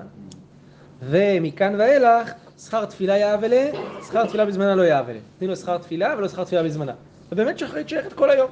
ומכאן 1.02 1.74
ואילך, 1.78 2.32
שכר 2.64 2.84
תפילה 2.84 3.18
יהווה 3.18 3.48
לה, 3.48 3.70
שכר 4.06 4.26
תפילה 4.26 4.44
בזמנה 4.44 4.74
לא 4.74 4.82
יהווה 4.82 5.12
לה. 5.12 5.20
תני 5.38 5.48
לו 5.48 5.56
שכר 5.56 5.78
תפילה 5.78 6.14
ולא 6.18 6.28
שכר 6.28 6.44
תפילה 6.44 6.62
בזמנה. 6.62 6.92
ובאמת 7.32 7.58
שחרית 7.58 7.88
שייכת 7.88 8.12
כל 8.12 8.30
היום. 8.30 8.50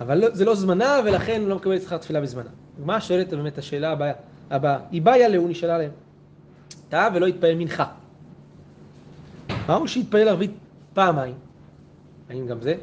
אבל 0.00 0.18
לא, 0.18 0.30
זה 0.30 0.44
לא 0.44 0.54
זמנה, 0.54 1.00
ולכן 1.04 1.42
לא 1.42 1.56
מקבלת 1.56 1.82
שכר 1.82 1.96
תפילה 1.96 2.20
בזמנה. 2.20 2.50
הגמרא 2.78 3.00
שואלת 3.00 3.28
באמת 3.28 3.58
השאלה 3.58 3.90
הבאה, 3.90 4.12
הבאה, 4.50 4.78
היא 4.90 5.02
באה 5.02 5.28
לו, 5.28 5.48
נשאלה 5.48 5.78
להם. 5.78 5.90
טעה 6.90 7.08
ולא 7.14 7.26
התפלל 7.26 7.54
מנחה. 7.54 7.84
אמרנו 9.68 9.88
שהתפלל 9.88 10.28
ערבית 10.28 10.50
פעמיים. 10.94 11.34
האם 12.30 12.46
גם 12.46 12.60
זה? 12.60 12.74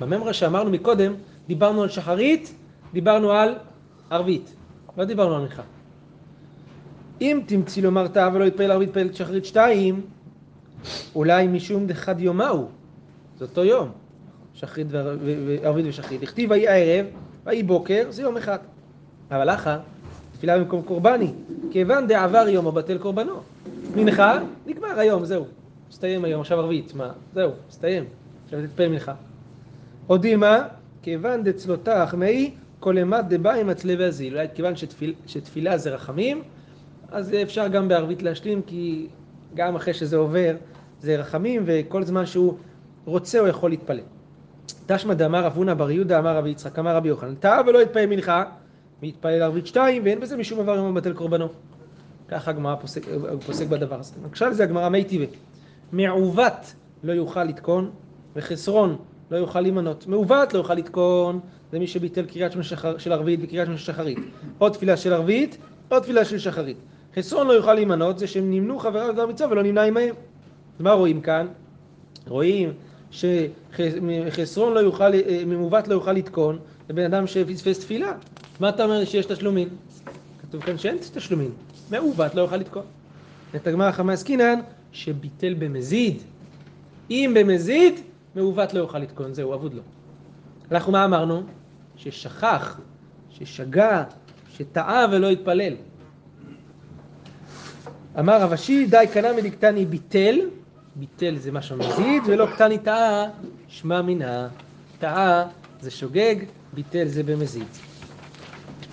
בממרה 0.00 0.32
שאמרנו 0.32 0.70
מקודם, 0.70 1.14
דיברנו 1.46 1.82
על 1.82 1.88
שחרית, 1.88 2.54
דיברנו 2.92 3.32
על 3.32 3.54
ערבית. 4.10 4.54
לא 4.98 5.04
דיברנו 5.04 5.34
על 5.34 5.42
מנחה. 5.42 5.62
אם 7.20 7.40
תמצאי 7.46 7.82
לומר 7.82 8.08
תאה 8.08 8.28
ולא 8.32 8.44
יתפלל 8.44 8.70
ערבית 8.70 8.92
פלל 8.92 9.12
שחרית 9.12 9.44
שתיים, 9.44 10.00
אולי 11.14 11.46
משום 11.46 11.86
דחד 11.86 12.20
יומהו, 12.20 12.68
זה 13.38 13.44
אותו 13.44 13.64
יום, 13.64 13.88
שחרית 14.54 14.86
וערבית 14.90 15.86
ושחרית. 15.88 16.22
הכתיב 16.22 16.50
ויהי 16.50 16.68
הערב, 16.68 17.06
ויהי 17.44 17.62
בוקר, 17.62 18.06
זה 18.10 18.22
יום 18.22 18.36
אחד. 18.36 18.58
אבל 19.30 19.50
אחא, 19.50 19.78
תפילה 20.44 20.58
במקום 20.58 20.82
קורבני, 20.82 21.32
כיוון 21.70 22.06
דעבר 22.06 22.48
יום 22.48 22.66
הבטל 22.66 22.98
קורבנו. 22.98 23.32
מנחה, 23.96 24.38
נגמר 24.66 24.98
היום, 24.98 25.24
זהו. 25.24 25.44
מסתיים 25.90 26.24
היום, 26.24 26.40
עכשיו 26.40 26.60
ערבית, 26.60 26.94
מה? 26.94 27.12
זהו, 27.34 27.50
מסתיים. 27.68 28.04
עכשיו 28.44 28.60
תתפלל 28.66 28.88
מנחה. 28.88 29.14
עוד 30.06 30.22
דילמה, 30.22 30.62
כיוון 31.02 31.44
דצלותך 31.44 32.14
מי, 32.18 32.54
כל 32.80 32.98
אימת 32.98 33.28
דבא 33.28 33.52
עם 33.52 33.68
הצלה 33.68 33.94
והזיל. 33.98 34.32
אולי 34.32 34.46
כיוון 34.54 34.76
שתפיל, 34.76 35.14
שתפילה 35.26 35.78
זה 35.78 35.90
רחמים, 35.90 36.42
אז 37.12 37.34
אפשר 37.42 37.68
גם 37.68 37.88
בערבית 37.88 38.22
להשלים, 38.22 38.62
כי 38.66 39.06
גם 39.54 39.76
אחרי 39.76 39.94
שזה 39.94 40.16
עובר, 40.16 40.54
זה 41.00 41.16
רחמים, 41.16 41.62
וכל 41.66 42.04
זמן 42.04 42.26
שהוא 42.26 42.54
רוצה 43.04 43.38
הוא 43.38 43.48
יכול 43.48 43.70
להתפלל. 43.70 44.00
תשמע 44.86 45.14
דאמר 45.14 45.44
רב 45.44 45.52
הונא 45.56 45.74
בר 45.74 45.90
יהודה 45.90 46.18
אמר 46.18 46.36
רבי 46.36 46.50
יצחק 46.50 46.78
אמר 46.78 46.96
רבי 46.96 47.08
יוחנן, 47.08 47.34
טעה 47.34 47.60
ולא 47.66 47.82
יתפלל 47.82 48.06
מנחה, 48.06 48.44
ויתפלל 49.02 49.42
ערבית 49.42 49.66
שתיים, 49.66 50.02
ואין 50.04 50.20
בזה 50.20 50.36
משום 50.36 50.62
דבר 50.62 50.74
יום 50.76 50.96
הבטל 50.96 51.12
קורבנו. 51.12 51.48
ככה 52.28 52.50
הגמרא 52.50 52.74
פוסק, 52.74 53.08
הוא 53.08 53.40
פוסק 53.46 53.66
בדבר 53.66 53.98
הזה. 54.00 54.14
עכשיו 54.30 54.54
זה 54.54 54.62
הגמרא 54.64 54.88
מי 54.88 55.04
טבעי. 55.04 55.26
מעוות 55.92 56.74
לא 57.04 57.12
יוכל 57.12 57.44
לתקון, 57.44 57.90
וחסרון 58.36 58.96
לא 59.30 59.36
יוכל 59.36 59.60
להימנות. 59.60 60.06
מעוות 60.06 60.52
לא 60.54 60.58
יוכל 60.58 60.74
לתקון, 60.74 61.40
זה 61.72 61.78
מי 61.78 61.86
שביטל 61.86 62.24
קריאת 62.26 62.52
שמע 62.52 62.62
שחר- 62.62 62.98
של 62.98 63.12
ערבית 63.12 63.40
וקריאת 63.42 63.66
שמע 63.66 63.76
של 63.76 63.84
שחרית. 63.92 64.18
או 64.60 64.70
תפילה 64.70 64.96
של 64.96 65.12
ערבית, 65.12 65.56
או 65.90 66.00
תפילה 66.00 66.24
של 66.24 66.38
שחרית. 66.38 66.76
חסרון 67.16 67.46
לא 67.46 67.52
יוכל 67.52 67.74
להימנות, 67.74 68.18
זה 68.18 68.26
שהם 68.26 68.50
נמנו 68.50 68.78
חבריו 68.78 69.08
לדבר 69.08 69.26
מצווה 69.26 69.52
ולא 69.52 69.62
נמנה 69.62 69.82
עמהם. 69.82 70.14
מה 70.80 70.92
רואים 70.92 71.20
כאן? 71.20 71.46
רואים 72.28 72.72
שחסרון 73.10 74.74
לא 74.74 74.80
יוכל, 74.80 75.14
אה, 75.14 75.42
ממעוות 75.46 75.88
לא 75.88 75.94
יוכל 75.94 76.12
לתקון, 76.12 76.58
זה 76.88 76.94
בן 76.94 77.04
אדם 77.04 77.26
שפספס 77.26 77.80
תפילה. 77.80 78.12
מה 78.60 78.68
אתה 78.68 78.84
אומר 78.84 79.04
שיש 79.04 79.26
תשלומין? 79.26 79.68
כתוב 80.42 80.62
כאן 80.62 80.78
שאין 80.78 80.98
תשלומין. 81.14 81.50
מעוות 81.90 82.34
לא 82.34 82.40
יוכל 82.40 82.56
לתקון. 82.56 82.82
את 83.56 83.66
הגמרא 83.66 83.92
חמה 83.92 84.12
עסקינן, 84.12 84.60
שביטל 84.92 85.54
במזיד. 85.54 86.22
אם 87.10 87.34
במזיד, 87.38 88.00
מעוות 88.34 88.74
לא 88.74 88.78
יוכל 88.78 88.98
לתקון, 88.98 89.34
זהו, 89.34 89.54
אבוד 89.54 89.74
לו. 89.74 89.82
אנחנו 90.70 90.92
מה 90.92 91.04
אמרנו? 91.04 91.42
ששכח, 91.96 92.80
ששגה, 93.30 94.04
שטעה 94.56 95.06
ולא 95.12 95.30
התפלל. 95.30 95.74
אמר 98.18 98.42
רב 98.42 98.52
אשי, 98.52 98.86
די 98.86 99.04
קנה 99.12 99.32
מדקתני 99.32 99.84
ביטל, 99.86 100.38
ביטל 100.96 101.36
זה 101.36 101.52
משהו 101.52 101.76
מזיד, 101.76 102.22
ולא 102.26 102.46
קטני 102.54 102.78
טעה, 102.78 103.24
שמע 103.68 104.02
מינא. 104.02 104.46
טעה 104.98 105.44
זה 105.80 105.90
שוגג, 105.90 106.36
ביטל 106.74 107.08
זה 107.08 107.22
במזיד. 107.22 107.66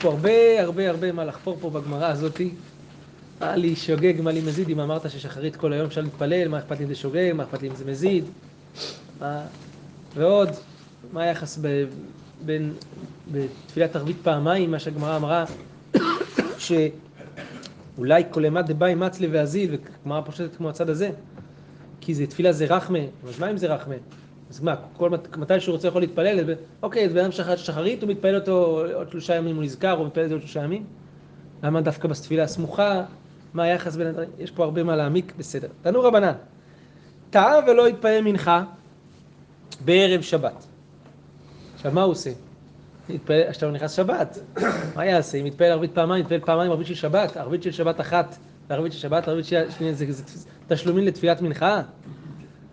פה 0.02 0.10
הרבה 0.10 0.62
הרבה 0.62 0.90
הרבה 0.90 1.12
מה 1.12 1.26
לחפור 1.26 1.58
פה 1.62 1.70
בגמרא 1.70 2.06
הזאתי. 2.06 2.52
מה 3.42 3.56
לי 3.56 3.76
שוגג, 3.76 4.22
מה 4.22 4.32
לי 4.32 4.42
מזיד, 4.42 4.70
אם 4.70 4.80
אמרת 4.80 5.12
ששחרית 5.12 5.56
כל 5.56 5.74
היום 5.74 5.86
אפשר 5.86 6.02
להתפלל, 6.02 6.48
מה 6.48 6.60
אכפת 6.60 6.78
לי 6.78 6.84
אם 6.84 6.90
זה 6.90 6.96
שוגג, 6.96 7.32
מה 7.36 7.44
אכפת 7.44 7.62
לי 7.62 7.70
אם 7.70 7.76
זה 7.76 7.86
מזיד. 7.86 8.26
מה... 9.20 9.42
ועוד, 10.16 10.50
מה 11.14 11.24
היחס 11.24 11.60
ב... 11.62 11.86
בין... 12.46 12.74
בתפילת 13.32 13.96
ערבית 13.96 14.18
פעמיים, 14.24 14.72
מה 14.72 14.80
שהגמרא 14.80 15.16
אמרה, 15.16 15.46
שאולי 17.98 18.24
אימת 18.44 18.66
דבאי 18.66 18.96
מצלה 18.96 19.28
ואזיל, 19.32 19.72
והגמרא 19.72 20.22
פושטת 20.22 20.56
כמו 20.56 20.70
הצד 20.70 20.90
הזה, 20.90 21.10
כי 22.02 22.16
זה 22.16 22.28
תפילה 22.28 22.52
זה 22.52 22.66
רחמה, 22.66 23.00
אז 23.28 23.40
מה 23.40 23.52
אם 23.52 23.58
זה 23.58 23.74
רחמה? 23.74 23.96
אז 24.52 24.62
מה, 24.62 24.76
כל 24.98 25.10
מת- 25.10 25.38
מתי 25.38 25.60
שהוא 25.60 25.74
רוצה 25.74 25.88
יכול 25.88 26.02
להתפלל, 26.02 26.54
אוקיי, 26.84 27.06
אז 27.06 27.14
בן 27.14 27.20
אדם 27.20 27.32
שחרית 27.32 27.60
שחרית, 27.60 28.02
הוא 28.04 28.10
מתפלל 28.10 28.36
אותו 28.36 28.84
עוד 28.94 29.10
שלושה 29.10 29.36
ימים, 29.36 29.56
הוא 29.56 29.64
נזכר, 29.64 29.92
הוא 29.92 30.08
מתפלל 30.08 30.24
את 30.24 30.30
זה 30.30 30.36
עוד 30.36 30.42
שלושה 30.42 30.64
ימים? 30.64 30.86
למה 31.64 31.82
דווקא 31.82 32.08
בתפילה 32.08 32.44
הסמוכה? 32.44 33.04
מה 33.54 33.64
היחס 33.64 33.96
בין 33.96 34.08
הדברים? 34.08 34.30
יש 34.40 34.52
פה 34.52 34.64
הרבה 34.64 34.84
מה 34.84 34.96
להעמיק, 34.96 35.34
בסדר. 35.38 35.68
תנו 35.82 36.02
רבנן, 36.02 36.34
טעה 37.30 37.56
ולא 37.68 37.88
התפלל 37.88 38.22
מנחה 38.22 38.64
בערב 39.86 40.22
שבת. 40.22 40.66
עכשיו, 41.76 41.92
מה 41.92 42.04
הוא 42.04 42.12
עושה? 42.12 42.32
התפלל, 43.10 43.42
עכשיו 43.48 43.72
נכנס 43.72 43.92
שבת, 43.92 44.38
מה 44.96 45.06
יעשה? 45.06 45.38
אם 45.38 45.46
יתפלל 45.46 45.72
ערבית 45.72 45.92
פעמיים, 45.94 46.22
יתפלל 46.22 46.40
פעמיים 46.40 46.72
ערבית 46.72 46.88
של 46.88 46.96
שבת, 46.96 47.38
ערבית 47.38 47.64
של 47.64 47.72
שבת 47.72 48.02
אחת, 48.02 48.38
וערבית 48.70 48.94
של 48.94 49.00
שבת, 49.00 49.28
ערבית 49.28 49.46
של 49.46 49.72
שנייה, 49.72 49.94
זה, 49.94 50.06
זה, 50.12 50.24
זה 50.26 50.46
תשלומים 50.68 51.06
לתפילת 51.06 51.42
מנחה? 51.42 51.82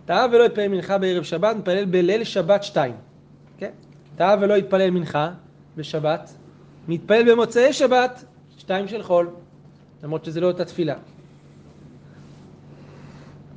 טעה 0.09 0.25
ולא 0.31 0.43
יתפלל 0.43 0.67
מנחה 0.67 0.97
בערב 0.97 1.23
שבת, 1.23 1.55
מתפלל 1.55 1.85
בליל 1.85 2.23
שבת 2.23 2.63
שתיים. 2.63 2.95
כן? 3.57 3.71
טעה 4.15 4.35
ולא 4.41 4.53
יתפלל 4.53 4.89
מנחה 4.89 5.31
בשבת, 5.75 6.33
מתפלל 6.87 7.31
במוצאי 7.31 7.73
שבת, 7.73 8.23
שתיים 8.57 8.87
של 8.87 9.03
חול, 9.03 9.29
למרות 10.03 10.25
שזה 10.25 10.41
לא 10.41 10.47
אותה 10.47 10.65
תפילה. 10.65 10.95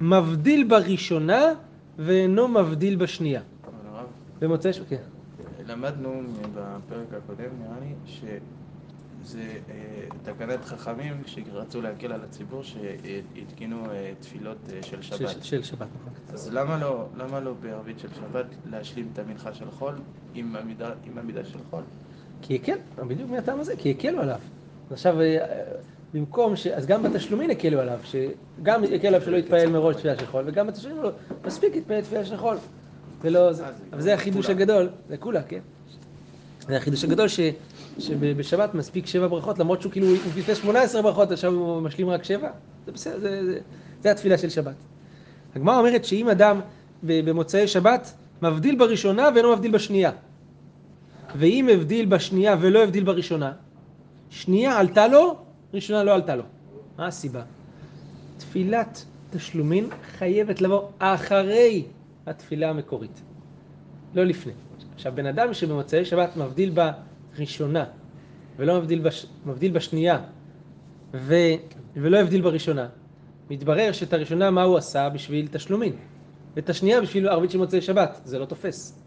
מבדיל 0.00 0.64
בראשונה 0.64 1.42
ואינו 1.98 2.48
מבדיל 2.48 2.96
בשנייה. 2.96 3.40
במוצאי 4.40 4.72
שבת, 4.72 4.88
כן. 4.88 4.96
למדנו 5.66 6.22
בפרק 6.54 7.06
הקודם, 7.16 7.50
נראה 7.60 7.76
לי, 7.80 7.94
זה 9.24 9.40
אה, 9.40 9.74
תקנת 10.22 10.64
חכמים 10.64 11.22
שרצו 11.26 11.82
להקל 11.82 12.12
על 12.12 12.20
הציבור 12.24 12.62
שהתקינו 12.62 13.84
אה, 13.90 14.12
תפילות 14.20 14.56
אה, 14.72 14.82
של 14.82 15.02
שבת. 15.02 15.44
של 15.44 15.62
שבת, 15.62 15.86
נכון. 16.00 16.12
אז 16.34 16.52
למה 16.52 16.78
לא, 16.78 17.06
למה 17.16 17.40
לא 17.40 17.52
בערבית 17.60 17.98
של 17.98 18.08
שבת 18.14 18.46
להשלים 18.70 19.08
את 19.12 19.18
המנחה 19.18 19.54
של 19.54 19.70
חול 19.70 19.94
עם 20.34 20.56
המידה, 20.56 20.90
עם 21.06 21.18
המידה 21.18 21.44
של 21.44 21.58
חול? 21.70 21.82
כי 22.42 22.54
הקל, 22.54 22.78
בדיוק 23.08 23.30
מהטעם 23.30 23.60
הזה, 23.60 23.76
כי 23.76 23.90
הקלו 23.90 24.20
עליו. 24.20 24.38
עכשיו, 24.90 25.16
במקום 26.14 26.56
ש... 26.56 26.66
אז 26.66 26.86
גם 26.86 27.02
בתשלומין 27.02 27.50
הקלו 27.50 27.80
עליו, 27.80 27.98
שגם 28.04 28.84
הקלו 28.84 29.08
עליו 29.08 29.22
שלא 29.22 29.36
יתפלל 29.36 29.70
מראש 29.70 29.96
תפילה 29.96 30.18
של 30.18 30.26
חול, 30.26 30.44
וגם 30.46 30.66
בתשלומין 30.66 31.02
לא, 31.02 31.10
מספיק 31.44 31.76
יתפלל 31.76 32.00
תפילה 32.00 32.24
של 32.24 32.36
חול. 32.36 32.56
ולא, 33.20 33.50
אבל 33.92 34.00
זה 34.00 34.14
החידוש. 34.14 34.50
הגדול, 34.50 34.88
זה 35.08 35.16
כולה, 35.16 35.42
כן. 35.42 35.60
זה 36.68 36.76
החידוש 36.76 37.04
הגדול 37.04 37.28
ש, 37.28 37.40
שבשבת 37.98 38.74
מספיק 38.74 39.06
שבע 39.06 39.26
ברכות, 39.26 39.58
למרות 39.58 39.80
שהוא 39.80 39.92
כאילו, 39.92 40.06
הוא 40.08 40.32
פיפס 40.32 40.56
18 40.56 41.02
ברכות, 41.02 41.30
עכשיו 41.30 41.52
הוא 41.52 41.80
משלים 41.80 42.10
רק 42.10 42.24
שבע. 42.24 42.50
זה 42.86 42.92
בסדר, 42.92 43.18
זה, 43.20 43.44
זה, 43.44 43.58
זה 44.02 44.10
התפילה 44.10 44.38
של 44.38 44.48
שבת. 44.48 44.74
הגמרא 45.54 45.78
אומרת 45.78 46.04
שאם 46.04 46.28
אדם 46.28 46.60
ב- 47.02 47.30
במוצאי 47.30 47.68
שבת 47.68 48.14
מבדיל 48.42 48.78
בראשונה 48.78 49.28
ואינו 49.34 49.52
מבדיל 49.52 49.70
בשנייה, 49.70 50.10
ואם 51.36 51.68
הבדיל 51.72 52.06
בשנייה 52.06 52.56
ולא 52.60 52.82
הבדיל 52.82 53.04
בראשונה, 53.04 53.52
שנייה 54.30 54.78
עלתה 54.78 55.08
לו, 55.08 55.36
ראשונה 55.74 56.04
לא 56.04 56.14
עלתה 56.14 56.36
לו. 56.36 56.42
מה 56.98 57.06
הסיבה? 57.06 57.42
תפילת 58.36 59.04
תשלומין 59.30 59.88
חייבת 60.18 60.60
לבוא 60.60 60.82
אחרי 60.98 61.84
התפילה 62.26 62.70
המקורית, 62.70 63.22
לא 64.14 64.24
לפני. 64.24 64.52
עכשיו, 64.94 65.12
בן 65.14 65.26
אדם 65.26 65.54
שבמוצאי 65.54 66.04
שבת 66.04 66.36
מבדיל 66.36 66.70
בראשונה 67.36 67.84
ולא 68.56 68.78
מבדיל, 68.78 68.98
בש... 68.98 69.26
מבדיל 69.46 69.72
בשנייה 69.72 70.18
ו... 71.14 71.34
ולא 71.96 72.18
הבדיל 72.18 72.40
בראשונה, 72.40 72.88
מתברר 73.50 73.92
שאת 73.92 74.12
הראשונה 74.12 74.50
מה 74.50 74.62
הוא 74.62 74.76
עשה 74.78 75.08
בשביל 75.08 75.48
תשלומין, 75.52 75.92
ואת 76.56 76.70
השנייה 76.70 77.00
בשביל 77.00 77.28
ערבית 77.28 77.50
של 77.50 77.58
מוצאי 77.58 77.80
שבת, 77.80 78.20
זה 78.24 78.38
לא 78.38 78.44
תופס. 78.44 78.98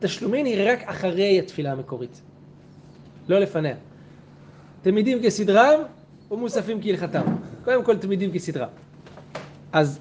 תשלומין 0.00 0.46
היא 0.46 0.72
רק 0.72 0.78
אחרי 0.84 1.38
התפילה 1.38 1.72
המקורית, 1.72 2.22
לא 3.28 3.38
לפניה. 3.38 3.76
תמידים 4.82 5.22
כסדרם 5.22 5.80
ומוספים 6.30 6.82
כהלכתם. 6.82 7.22
קודם 7.64 7.84
כל 7.84 7.96
תמידים 7.96 8.32
כסדרם. 8.32 8.68
אז 9.72 10.00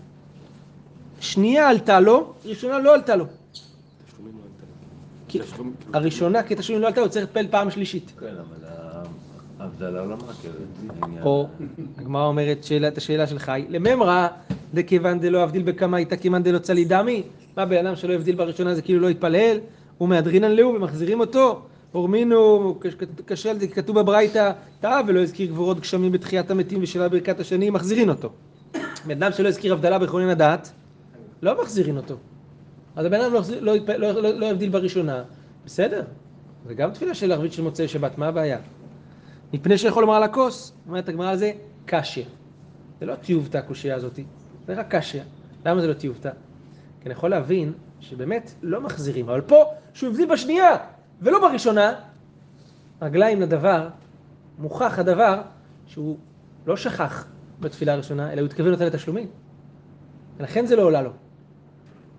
שנייה 1.20 1.70
עלתה 1.70 2.00
לו, 2.00 2.34
ראשונה 2.46 2.80
לא 2.80 2.94
עלתה 2.94 3.15
לו. 3.15 3.25
תשלומים. 5.39 5.73
כי 5.77 5.83
כאילו, 5.85 5.97
הראשונה 6.00 6.43
כתשלומים 6.43 6.81
לא 6.81 6.88
עלתה, 6.88 7.01
הוא 7.01 7.09
צריך 7.09 7.25
להתפלל 7.25 7.47
פעם 7.47 7.71
שלישית. 7.71 8.11
כן, 8.19 8.25
אבל 8.25 8.67
ההבדלה 9.59 10.05
לא. 10.05 10.15
העניין. 11.01 11.23
או 11.23 11.47
הגמרא 11.97 12.25
אומרת 12.25 12.67
את 12.88 12.97
השאלה 12.97 13.27
של 13.27 13.39
חי, 13.39 13.65
לממרא 13.69 14.27
דכיוון 14.73 15.19
דלא 15.19 15.43
אבדיל 15.43 15.63
בכמה 15.63 15.97
הייתה 15.97 16.17
כיוון 16.17 16.43
דלא 16.43 16.59
צלי 16.59 16.85
דמי, 16.85 17.23
מה 17.57 17.65
בן 17.65 17.85
אדם 17.85 17.95
שלא 17.95 18.13
הבדיל 18.13 18.35
בראשונה 18.35 18.75
זה 18.75 18.81
כאילו 18.81 19.00
לא 19.00 19.09
התפלל, 19.09 19.57
ומהדרינן 20.01 20.51
להו 20.51 20.73
ומחזירים 20.73 21.19
אותו, 21.19 21.61
הורמינו, 21.91 22.79
קשה 23.25 23.51
על 23.51 23.59
זה, 23.59 23.67
כתוב 23.67 24.00
בברייתא, 24.00 24.51
טעה 24.79 25.01
ולא 25.07 25.19
הזכיר 25.19 25.47
גבורות 25.47 25.79
גשמים 25.79 26.11
בתחיית 26.11 26.51
המתים 26.51 26.79
ושאלה 26.83 27.09
ברכת 27.09 27.39
השנים, 27.39 27.73
מחזירין 27.73 28.09
אותו. 28.09 28.29
בן 29.05 29.23
אדם 29.23 29.31
שלא 29.31 29.47
הזכיר 29.47 29.73
הבדלה 29.73 30.00
בכונן 30.00 30.29
הדעת, 30.29 30.71
לא 31.41 31.61
מחזירין 31.61 31.97
אותו. 31.97 32.15
אז 32.95 33.05
הבן 33.05 33.21
אדם 33.21 33.33
לא, 33.33 33.41
לא, 33.62 33.75
לא, 33.98 34.21
לא, 34.21 34.29
לא 34.39 34.51
הבדיל 34.51 34.69
בראשונה, 34.69 35.24
בסדר, 35.65 36.03
זה 36.67 36.74
גם 36.74 36.91
תפילה 36.91 37.13
של 37.13 37.31
ערבית 37.31 37.53
של 37.53 37.62
מוצאי 37.63 37.88
שבת, 37.88 38.17
מה 38.17 38.27
הבעיה? 38.27 38.57
מפני 39.53 39.77
שיכול 39.77 40.03
לומר 40.03 40.15
על 40.15 40.24
הכוס, 40.24 40.74
אומרת 40.88 41.10
הגמרא 41.10 41.29
על 41.29 41.38
זה, 41.38 41.51
קשיא. 41.86 42.24
זה 43.00 43.05
לא 43.05 43.15
טיובטה 43.15 43.60
הקושייה 43.60 43.95
הזאתי, 43.95 44.24
זה 44.67 44.74
רק 44.74 44.95
קשיא. 44.95 45.21
למה 45.65 45.81
זה 45.81 45.88
לא 45.88 45.93
טיובטה? 45.93 46.29
כי 47.01 47.05
אני 47.05 47.13
יכול 47.13 47.29
להבין 47.29 47.74
שבאמת 48.00 48.51
לא 48.61 48.81
מחזירים, 48.81 49.29
אבל 49.29 49.42
פה, 49.42 49.63
שהוא 49.94 50.09
הבדיל 50.09 50.31
בשנייה 50.31 50.77
ולא 51.22 51.39
בראשונה, 51.39 51.94
רגליים 53.01 53.42
לדבר, 53.42 53.89
מוכח 54.59 55.00
הדבר 55.00 55.42
שהוא 55.85 56.18
לא 56.66 56.77
שכח 56.77 57.25
בתפילה 57.59 57.94
הראשונה, 57.94 58.33
אלא 58.33 58.42
הוא 58.42 58.46
התכוון 58.46 58.74
אותה 58.74 58.85
לתשלומים. 58.85 59.27
ולכן 60.37 60.66
זה 60.66 60.75
לא 60.75 60.81
עולה 60.81 61.01
לו. 61.01 61.11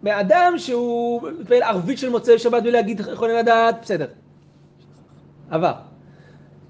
מאדם 0.02 0.54
שהוא 0.56 1.28
מתפלל 1.40 1.62
ערבית 1.62 1.98
של 1.98 2.08
מוצאי 2.08 2.38
שבת 2.38 2.62
בלי 2.62 2.72
להגיד 2.72 3.00
יכולים 3.00 3.36
לדעת, 3.36 3.76
בסדר. 3.82 4.06
עבר. 5.50 5.72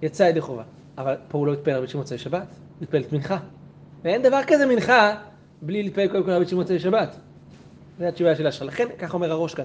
יצא 0.02 0.22
ידי 0.22 0.40
חובה. 0.40 0.62
אבל 0.98 1.14
פה 1.28 1.38
הוא 1.38 1.46
לא 1.46 1.52
התפלל 1.52 1.74
ערבית 1.74 1.90
של 1.90 1.98
מוצאי 1.98 2.18
שבת, 2.18 2.46
הוא 2.78 2.82
התפלל 2.84 3.02
את 3.02 3.12
מנחה. 3.12 3.38
ואין 4.04 4.22
דבר 4.22 4.40
כזה 4.46 4.66
מנחה 4.66 5.14
בלי 5.62 5.82
להתפלל 5.82 6.08
קודם 6.08 6.24
כל 6.24 6.30
ערבית 6.30 6.48
של 6.48 6.56
מוצאי 6.56 6.78
שבת. 6.78 7.16
זו 7.98 8.04
התשובה 8.04 8.36
של 8.36 8.46
השאלה. 8.46 8.70
לכן, 8.70 8.86
ככה 8.98 9.14
אומר 9.14 9.30
הראש 9.30 9.54
כאן. 9.54 9.64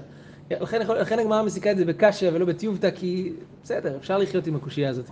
לכן, 0.50 0.86
לכן 0.86 1.18
הגמרא 1.18 1.42
מסיקה 1.42 1.70
את 1.70 1.76
זה 1.76 1.84
בקשיא 1.84 2.30
ולא 2.32 2.46
בטיובטה, 2.46 2.90
כי 2.90 3.32
בסדר, 3.62 3.96
אפשר 3.96 4.18
לחיות 4.18 4.46
עם 4.46 4.56
הקושייה 4.56 4.90
הזאת. 4.90 5.06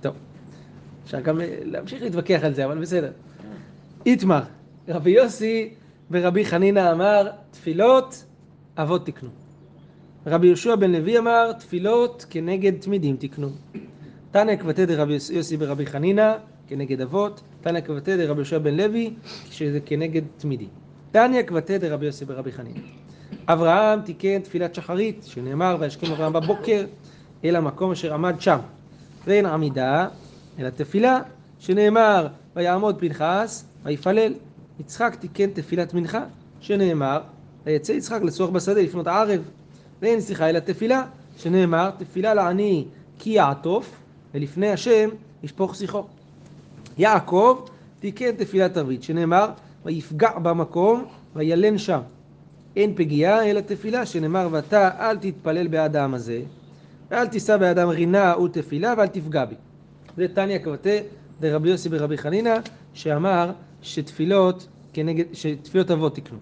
טוב. 0.00 0.14
אפשר 1.04 1.20
גם 1.20 1.40
אה, 1.40 1.58
להמשיך 1.62 2.02
להתווכח 2.02 2.40
על 2.42 2.54
זה, 2.54 2.64
אבל 2.64 2.78
בסדר. 2.78 3.10
איתמר, 4.06 4.42
רבי 4.88 5.10
יוסי 5.10 5.74
ורבי 6.10 6.44
חנינא 6.44 6.92
אמר, 6.92 7.28
תפילות 7.50 8.24
אבות 8.76 9.06
תקנו. 9.06 9.28
רבי 10.26 10.46
יהושע 10.46 10.74
בן 10.74 10.92
לוי 10.92 11.18
אמר, 11.18 11.52
תפילות 11.52 12.26
כנגד 12.30 12.72
תמידים 12.80 13.16
תקנו. 13.16 13.48
תנא 14.30 14.56
כבתי 14.56 14.86
דרבי 14.86 15.12
יוסי 15.12 15.56
ברבי 15.56 15.86
חנינא, 15.86 16.32
כנגד 16.68 17.00
אבות, 17.00 17.40
תנא 17.60 17.80
כבתי 17.80 18.16
דרבי 18.16 18.40
יהושע 18.40 18.58
בן 18.58 18.76
לוי, 18.76 19.14
שזה 19.50 19.80
כנגד 19.80 20.22
תמידים. 20.36 20.68
תניא 21.12 21.42
כבתי 21.42 21.78
דרבי 21.78 22.06
יוסי 22.06 22.24
ברבי 22.24 22.52
חנינא. 22.52 22.80
אברהם 23.46 24.00
תיקן 24.00 24.38
תפילת 24.38 24.74
שחרית, 24.74 25.24
שנאמר, 25.24 25.76
וישכם 25.80 26.12
אברהם 26.12 26.32
בבוקר 26.32 26.84
אל 27.44 27.56
המקום 27.56 27.90
אשר 27.90 28.14
עמד 28.14 28.40
שם. 28.40 28.58
ואין 29.26 29.46
עמידה, 29.46 30.08
אלא 30.58 30.70
תפילה, 30.70 31.20
שנאמר, 31.58 32.26
ויעמוד 32.56 32.98
פנחס, 32.98 33.64
ויפלל. 33.84 34.34
יצחק 34.80 35.16
תיקן 35.20 35.50
תפילת 35.50 35.94
מנחה, 35.94 36.24
שנאמר, 36.60 37.20
ויצא 37.66 37.92
יצחק 37.92 38.22
לצורך 38.22 38.50
בשדה 38.50 38.80
לפנות 38.80 39.06
הערב. 39.06 39.42
ואין 40.02 40.20
שיחה 40.20 40.50
אלא 40.50 40.58
תפילה, 40.58 41.02
שנאמר, 41.36 41.90
תפילה 41.98 42.34
לעני 42.34 42.84
כי 43.18 43.30
יעטוף, 43.30 43.92
ולפני 44.34 44.70
השם 44.70 45.08
ישפוך 45.42 45.76
שיחו. 45.76 46.04
יעקב 46.98 47.60
תיקן 48.00 48.32
תפילת 48.32 48.76
ערבית, 48.76 49.02
שנאמר, 49.02 49.50
ויפגע 49.84 50.38
במקום, 50.38 51.04
וילן 51.36 51.78
שם. 51.78 52.00
אין 52.76 52.94
פגיעה 52.96 53.50
אלא 53.50 53.60
תפילה, 53.60 54.06
שנאמר, 54.06 54.48
ואתה 54.50 54.90
אל 54.98 55.16
תתפלל 55.16 55.66
בעד 55.66 55.96
העם 55.96 56.14
הזה, 56.14 56.40
ואל 57.10 57.26
תישא 57.26 57.56
באדם 57.56 57.88
רינה 57.88 58.34
ותפילה, 58.38 58.94
ואל 58.98 59.06
תפגע 59.06 59.44
בי. 59.44 59.54
זה 60.16 60.28
תניא 60.28 60.58
כבתי 60.58 60.98
דרבי 61.40 61.68
יוסי 61.68 61.88
ברבי 61.88 62.18
חנינא, 62.18 62.56
שאמר 62.94 63.52
שתפילות 63.82 64.68
כנגד, 64.92 65.24
שתפילות 65.32 65.90
אבות 65.90 66.14
תקנו. 66.14 66.38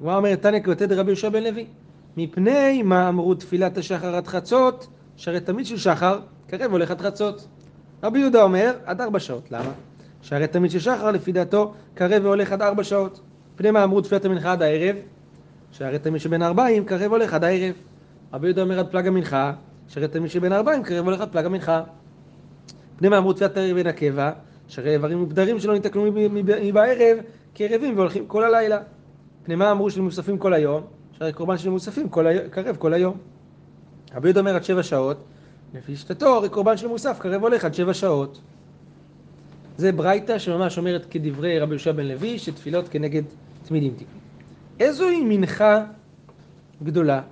הגמרא 0.00 0.16
אומרת 0.16 0.42
תניא 0.42 0.60
כבתי 0.60 0.86
דרבי 0.86 1.10
יהושע 1.10 1.28
בן 1.28 1.42
לוי, 1.42 1.66
מפני 2.16 2.82
מה 2.82 3.08
אמרו 3.08 3.34
תפילת 3.34 3.78
השחר 3.78 4.14
עד 4.14 4.26
חצות, 4.26 4.86
שהרי 5.16 5.40
תמיד 5.40 5.66
של 5.66 5.76
שחר 5.76 6.20
קרב 6.46 6.70
הולך 6.72 6.90
עד 6.90 7.00
חצות. 7.00 7.46
רבי 8.02 8.18
יהודה 8.18 8.42
אומר 8.42 8.74
עד 8.84 9.00
ארבע 9.00 9.18
שעות, 9.18 9.52
למה? 9.52 9.72
שהרי 10.22 10.46
תמיד 10.46 10.70
של 10.70 10.78
שחר 10.78 11.10
לפי 11.10 11.32
דעתו 11.32 11.74
קרב 11.94 12.24
והולך 12.24 12.52
עד 12.52 12.62
ארבע 12.62 12.84
שעות. 12.84 13.20
מפני 13.54 13.70
מה 13.70 13.84
אמרו 13.84 14.00
תפילת 14.00 14.24
המנחה 14.24 14.52
עד 14.52 14.62
הערב? 14.62 14.96
שהרי 15.72 15.98
תמיד 15.98 16.20
שבין 16.20 16.42
ארבעים 16.42 16.84
קרב 16.84 17.10
הולך 17.10 17.34
עד 17.34 17.44
הערב. 17.44 17.74
רבי 18.32 18.46
יהודה 18.46 18.62
אומר 18.62 18.78
עד 18.78 18.90
פלג 18.90 19.06
המנחה, 19.06 19.52
שהרי 19.88 20.08
תמיד 20.08 20.30
שבין 20.30 20.52
ארבעים 20.52 20.82
קרב 20.82 21.04
הולך 21.04 21.20
עד 21.20 21.28
פלג 21.32 21.46
המנחה. 21.46 21.82
מפני 22.96 23.08
מה 23.08 23.18
אמרו 23.18 23.32
תפילת 23.32 23.56
הערב 23.56 23.74
בין 23.74 23.86
הקבע, 23.86 24.30
שהרי 24.68 24.92
איברים 24.92 25.22
ובדרים 25.22 25.60
שלא 25.60 25.74
ניתקנו 25.74 26.02
מב- 26.02 26.28
מב- 26.32 26.60
מבערב 26.62 27.18
כערבים 27.54 27.96
והולכים 27.96 28.26
כל 28.26 28.44
הלילה. 28.44 28.78
מפני 29.42 29.54
מה 29.54 29.70
אמרו 29.70 29.90
שמוספים 29.90 30.38
כל 30.38 30.52
היום, 30.52 30.82
שהרי 31.12 31.32
קורבן 31.32 31.58
של 31.58 31.70
מוספים 31.70 32.08
כל 32.08 32.26
היום, 32.26 32.48
קרב 32.48 32.76
כל 32.76 32.94
היום. 32.94 33.16
רבי 34.14 34.28
יהודה 34.28 34.40
אומר 34.40 34.54
עד 34.54 34.64
שבע 34.64 34.82
שעות, 34.82 35.24
לפי 35.74 35.96
שיטתו 35.96 36.36
הרי 36.36 36.48
קורבן 36.48 36.76
של 36.76 36.86
מוסף 36.88 37.18
קרב 37.18 37.42
הולך 37.42 37.64
עד 37.64 37.74
שבע 37.74 37.94
שעות. 37.94 38.40
זה 39.76 39.92
ברייתא 39.92 40.38
שממש 40.38 40.78
אומרת 40.78 41.06
כדברי 41.10 41.58
רבי 41.58 41.72
יהושע 41.72 41.92
בן 41.92 42.06
לוי, 42.06 42.38
שתפילות 42.38 42.88
כנגד 42.88 43.22
תמידים 43.62 43.92
תקנו. 43.94 44.06
איזוהי 44.80 45.20
מנחה 45.24 45.84
גדולה? 46.82 47.22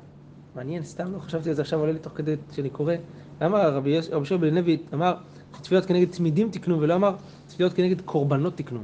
מעניין, 0.55 0.83
סתם 0.83 1.13
לא 1.13 1.19
חשבתי 1.19 1.49
על 1.49 1.55
זה 1.55 1.63
עכשיו, 1.63 1.81
עולה 1.81 1.93
לי 1.93 1.99
תוך 1.99 2.13
כדי 2.17 2.37
שאני 2.53 2.71
קורא. 2.71 2.95
למה 3.41 3.59
רבי 3.59 3.91
יהושע 4.11 4.37
בן 4.37 4.55
לוי 4.55 4.79
אמר 4.95 5.15
שתפילות 5.59 5.87
כנגד 5.87 6.11
תמידים 6.11 6.51
תקנו, 6.51 6.81
ולא 6.81 6.95
אמר 6.95 7.15
תפילות 7.47 7.73
כנגד 7.73 8.01
קורבנות 8.01 8.57
תקנו? 8.57 8.81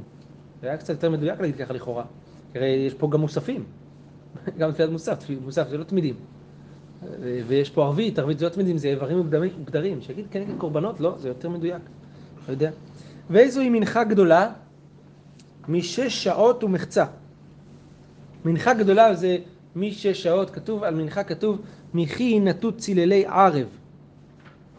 זה 0.61 0.67
היה 0.67 0.77
קצת 0.77 0.89
יותר 0.89 1.09
מדויק 1.09 1.39
להגיד 1.39 1.55
ככה 1.55 1.73
לכאורה. 1.73 2.03
הרי 2.55 2.67
יש 2.67 2.93
פה 2.93 3.09
גם 3.09 3.21
מוספים. 3.21 3.63
גם 4.59 4.71
תפילת 4.71 4.89
מוסף, 4.89 5.29
מוסף 5.41 5.69
זה 5.69 5.77
לא 5.77 5.83
תמידים. 5.83 6.15
ויש 7.47 7.69
פה 7.69 7.85
ערבית, 7.85 8.19
ערבית 8.19 8.39
זה 8.39 8.45
לא 8.45 8.49
תמידים, 8.49 8.77
זה 8.77 8.87
איברים 8.87 9.19
ובדרים. 9.19 10.01
שיגיד 10.01 10.25
כנגד 10.31 10.57
קורבנות, 10.57 10.99
לא, 10.99 11.15
זה 11.17 11.27
יותר 11.27 11.49
מדויק. 11.49 11.81
לא 12.47 12.51
יודע. 12.51 12.71
ואיזוהי 13.29 13.69
מנחה 13.69 14.03
גדולה? 14.03 14.51
משש 15.67 16.23
שעות 16.23 16.63
ומחצה. 16.63 17.05
מנחה 18.45 18.73
גדולה 18.73 19.15
זה 19.15 19.37
משש 19.75 20.23
שעות, 20.23 20.49
כתוב 20.49 20.83
על 20.83 20.95
מנחה 20.95 21.23
כתוב 21.23 21.61
מכי 21.93 22.39
נטו 22.39 22.71
ציללי 22.71 23.25
ערב. 23.25 23.67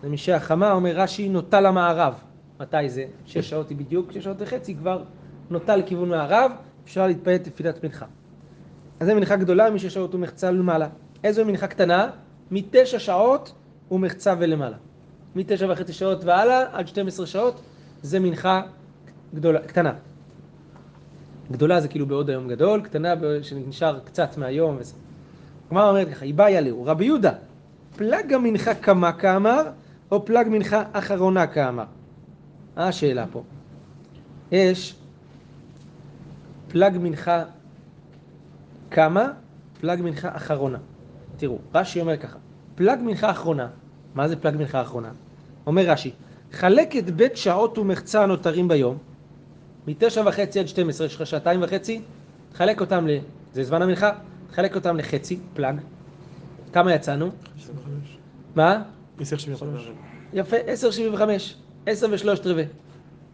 זה 0.04 0.10
משהחמה 0.10 0.72
אומר 0.72 0.96
רש"י 0.96 1.28
נוטה 1.28 1.60
למערב. 1.60 2.14
מתי 2.60 2.88
זה? 2.88 3.04
שש 3.26 3.50
שעות 3.50 3.68
היא 3.68 3.76
בדיוק, 3.76 4.12
שש 4.12 4.24
שעות 4.24 4.36
וחצי 4.40 4.74
כבר 4.74 5.02
נוטה 5.50 5.76
לכיוון 5.76 6.08
מערב, 6.08 6.52
אפשר 6.84 7.06
להתפלל 7.06 7.36
תפילת 7.36 7.84
מנחה. 7.84 8.06
אז 9.00 9.06
זה 9.06 9.14
מנחה 9.14 9.36
גדולה 9.36 9.70
משש 9.70 9.94
שעות 9.94 10.14
ומחצה 10.14 10.50
למעלה. 10.50 10.88
איזו 11.24 11.44
מנחה 11.44 11.66
קטנה? 11.66 12.10
מתשע 12.50 12.98
שעות 12.98 13.52
ומחצה 13.90 14.34
ולמעלה. 14.38 14.76
מתשע 15.36 15.66
וחצי 15.72 15.92
שעות 15.92 16.24
והלאה 16.24 16.64
עד 16.72 16.88
12 16.88 17.26
שעות 17.26 17.60
זה 18.02 18.20
מנחה 18.20 18.62
גדולה, 19.34 19.60
קטנה. 19.60 19.92
גדולה 21.52 21.80
זה 21.80 21.88
כאילו 21.88 22.06
בעוד 22.06 22.30
היום 22.30 22.48
גדול, 22.48 22.80
קטנה 22.80 23.14
שנשאר 23.42 23.98
קצת 24.04 24.38
מהיום 24.38 24.76
וזה. 24.78 24.94
הגמרא 25.66 25.88
אומרת 25.88 26.08
ככה, 26.08 26.24
איבאי 26.24 26.56
עליהו, 26.56 26.84
רבי 26.84 27.04
יהודה, 27.04 27.32
פלג 27.96 28.32
המנחה 28.32 28.74
כמה 28.74 29.12
כאמר, 29.12 29.62
או 30.14 30.24
פלג 30.24 30.48
מנחה 30.48 30.82
אחרונה 30.92 31.46
כאמר? 31.46 31.84
מה 32.76 32.88
השאלה 32.88 33.26
פה? 33.32 33.42
יש 34.52 34.96
פלג 36.68 36.98
מנחה 36.98 37.42
כמה, 38.90 39.32
פלג 39.80 40.02
מנחה 40.02 40.36
אחרונה. 40.36 40.78
תראו, 41.36 41.58
רש"י 41.74 42.00
אומר 42.00 42.16
ככה, 42.16 42.38
פלג 42.74 42.98
מנחה 43.02 43.30
אחרונה, 43.30 43.68
מה 44.14 44.28
זה 44.28 44.36
פלג 44.36 44.56
מנחה 44.56 44.82
אחרונה? 44.82 45.10
אומר 45.66 45.82
רש"י, 45.82 46.12
חלק 46.52 46.96
את 46.96 47.10
בית 47.10 47.36
שעות 47.36 47.78
ומחצה 47.78 48.22
הנותרים 48.22 48.68
ביום, 48.68 48.98
מתשע 49.86 50.22
וחצי 50.26 50.60
עד 50.60 50.68
12, 50.68 51.06
יש 51.06 51.14
לך 51.16 51.26
שעתיים 51.26 51.62
וחצי, 51.62 52.02
חלק 52.54 52.80
אותם 52.80 53.06
ל... 53.06 53.18
זה 53.52 53.64
זמן 53.64 53.82
המנחה, 53.82 54.10
חלק 54.52 54.74
אותם 54.74 54.96
לחצי, 54.96 55.38
פלאג. 55.54 55.80
כמה 56.72 56.94
יצאנו? 56.94 57.30
25. 57.58 58.18
מה? 58.54 58.82
10.75. 59.18 59.22
יפה, 60.32 60.56
10.75, 61.16 61.20
10 61.86 62.06
ושלושת 62.10 62.46
רבעי. 62.46 62.64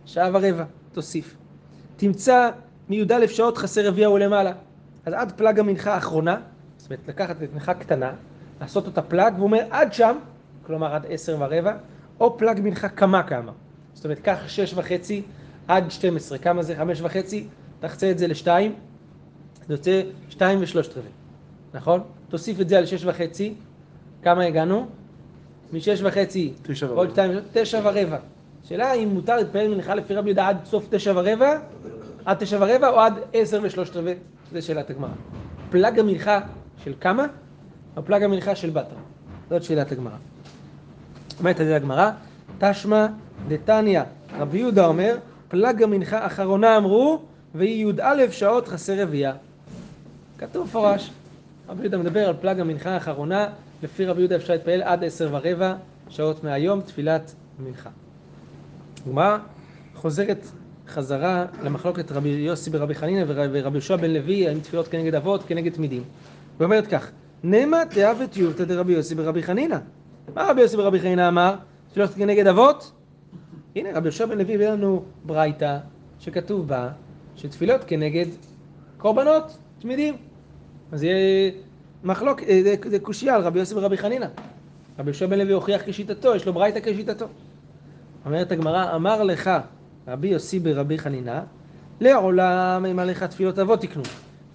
שעה 0.07 0.31
ורבע, 0.33 0.65
תוסיף. 0.93 1.37
תמצא 1.97 2.51
מי"א 2.89 3.27
שעות 3.27 3.59
חסר 3.59 3.87
רביע 3.89 4.11
ולמעלה. 4.11 4.53
אז 5.07 5.13
עד 5.13 5.33
פלאג 5.37 5.61
המנחה 5.61 5.95
האחרונה, 5.95 6.41
זאת 6.77 6.91
אומרת 6.91 7.09
לקחת 7.09 7.43
את 7.43 7.53
מנחה 7.53 7.75
קטנה, 7.75 8.13
לעשות 8.61 8.87
אותה 8.87 9.03
פלאג, 9.03 9.35
והוא 9.35 9.45
אומר 9.45 9.67
עד 9.71 9.93
שם, 9.93 10.17
כלומר 10.67 10.95
עד 10.95 11.07
10 11.09 11.37
ורבע, 11.41 11.77
או 12.21 12.39
פלאג 12.39 12.61
מנחה 12.61 12.89
כמה 12.89 13.23
כמה. 13.23 13.53
זאת 13.95 14.05
אומרת, 14.05 14.19
קח 14.19 14.39
6 14.47 14.75
וחצי 14.75 15.23
עד 15.69 15.91
12, 15.91 16.39
כמה 16.39 16.63
זה 16.63 16.77
5 16.77 17.01
וחצי? 17.01 17.47
תחצה 17.81 18.11
את 18.11 18.19
זה 18.19 18.27
לשתיים, 18.27 18.75
זה 19.69 19.75
יוצא 19.75 20.03
2 20.29 20.59
ושלושת 20.63 20.97
רבעי, 20.97 21.11
נכון? 21.75 22.01
תוסיף 22.29 22.61
את 22.61 22.69
זה 22.69 22.79
על 22.79 22.87
6 22.87 23.05
וחצי, 23.05 23.55
כמה 24.23 24.45
הגענו? 24.45 24.87
משש 25.73 26.01
וחצי, 26.03 26.53
עוד. 26.89 27.11
שתיים, 27.11 27.33
תשע 27.53 27.81
ורבע. 27.85 28.17
שאלה 28.65 28.93
אם 28.93 29.09
מותר 29.09 29.37
להתפלל 29.37 29.69
מנחה 29.75 29.95
לפי 29.95 30.15
רבי 30.15 30.29
יהודה 30.29 30.49
עד 30.49 30.57
סוף 30.65 30.87
תשע 30.91 31.13
ורבע, 31.17 31.59
עד 32.25 32.37
תשע 32.39 32.57
ורבע 32.61 32.89
או 32.89 33.01
עד 33.01 33.15
עשר 33.33 33.61
ושלושת 33.63 33.97
רבעי? 33.97 34.15
זו 34.53 34.63
שאלת 34.67 34.91
הגמרא. 34.91 35.11
פלג 35.71 35.99
המנחה 35.99 36.41
של 36.85 36.93
כמה? 37.01 37.27
או 37.97 38.03
פלג 38.05 38.23
המנחה 38.23 38.55
של 38.55 38.71
בתרא? 38.71 38.99
זאת 39.51 39.63
שאלת 39.63 39.93
הגמרא. 39.93 40.17
אומרת 41.39 41.61
על 41.61 41.67
זה 41.67 41.77
הגמרא, 41.77 42.11
תשמע 42.59 43.07
דתניא, 43.49 44.03
רבי 44.39 44.59
יהודה 44.59 44.87
אומר, 44.87 45.17
פלג 45.49 45.83
המנחה 45.83 46.27
אחרונה 46.27 46.77
אמרו, 46.77 47.23
והיא 47.55 47.87
י"א 47.87 48.31
שעות 48.31 48.69
חסר 48.69 49.03
רבייה. 49.03 49.33
כתוב 50.39 50.67
מפורש. 50.67 51.11
רבי 51.69 51.81
יהודה 51.83 51.99
מדבר 51.99 52.29
על 52.29 52.35
פלג 52.41 52.61
המנחה 52.61 52.91
האחרונה, 52.91 53.47
לפי 53.83 54.07
רבי 54.07 54.21
יהודה 54.21 54.37
אפשר 54.37 54.53
להתפלל 54.53 54.83
עד 54.83 55.05
עשר 55.05 55.29
ורבע 55.33 55.75
שעות 56.09 56.45
מהיום, 56.45 56.81
תפילת 56.81 57.35
מנחה. 57.59 57.91
הגמרא 59.07 59.39
חוזרת 59.95 60.47
חזרה 60.89 61.47
למחלוקת 61.63 62.13
רבי 62.13 62.29
יוסי 62.29 62.71
ברבי 62.71 62.95
חנינא 62.95 63.25
ור- 63.29 63.49
ורבי 63.53 63.77
יהושע 63.77 63.97
בן 63.97 64.11
לוי, 64.11 64.49
האם 64.49 64.61
תפילות 64.61 64.89
כנגד 64.89 65.15
אבות, 65.15 65.43
כנגד 65.43 65.73
תמידים. 65.73 66.03
ואומרת 66.59 66.87
כך, 66.87 67.11
נמה 67.45 67.83
תאוות 67.91 68.37
יובתא 68.37 68.65
דרבי 68.65 68.93
יוסי 68.93 69.15
ברבי 69.15 69.43
חנינא. 69.43 69.77
מה 70.35 70.51
רבי 70.51 70.61
יוסי 70.61 70.77
ברבי 70.77 71.01
חנינא 71.01 71.29
אמר? 71.29 71.55
תפילות 71.91 72.11
כנגד 72.15 72.47
אבות? 72.47 72.93
הנה 73.77 73.89
רבי 73.95 74.09
יהושע 74.09 74.27
בן 74.27 74.39
לוי 74.39 74.55
הביא 74.55 74.69
לנו 74.69 75.03
ברייתא 75.25 75.79
שכתוב 76.19 76.69
בה 76.69 76.89
שתפילות 77.37 77.85
כנגד 77.85 78.27
קורבנות, 78.99 79.57
תמידים. 79.79 80.17
אז 80.93 81.03
יהיה 81.03 81.51
מחלוק, 82.05 82.43
אה, 82.43 82.61
זה- 82.65 82.91
זה 82.91 82.99
קושייה 82.99 83.35
על 83.35 83.43
רבי 83.43 83.59
יוסי 83.59 83.75
ורבי 83.75 83.97
חנינא. 83.97 84.27
רבי 84.99 85.11
יהושע 85.11 85.27
בן 85.27 85.39
לוי 85.39 85.53
הוכיח 85.53 85.83
כשיטתו, 85.87 86.35
יש 86.35 86.47
לו 86.47 86.53
ברייתא 86.53 86.81
כשיטתו. 86.83 87.27
אומרת 88.27 88.53
הגמרא, 88.53 88.95
אמר 88.97 89.23
לך 89.23 89.51
רבי 90.09 90.29
יוסי 90.29 90.59
ברבי 90.61 90.99
חנינא, 90.99 91.41
לעולם 92.01 92.87
אם 92.91 92.99
עליך 92.99 93.23
תפילות 93.23 93.59
אבות 93.59 93.81
תקנו, 93.81 94.03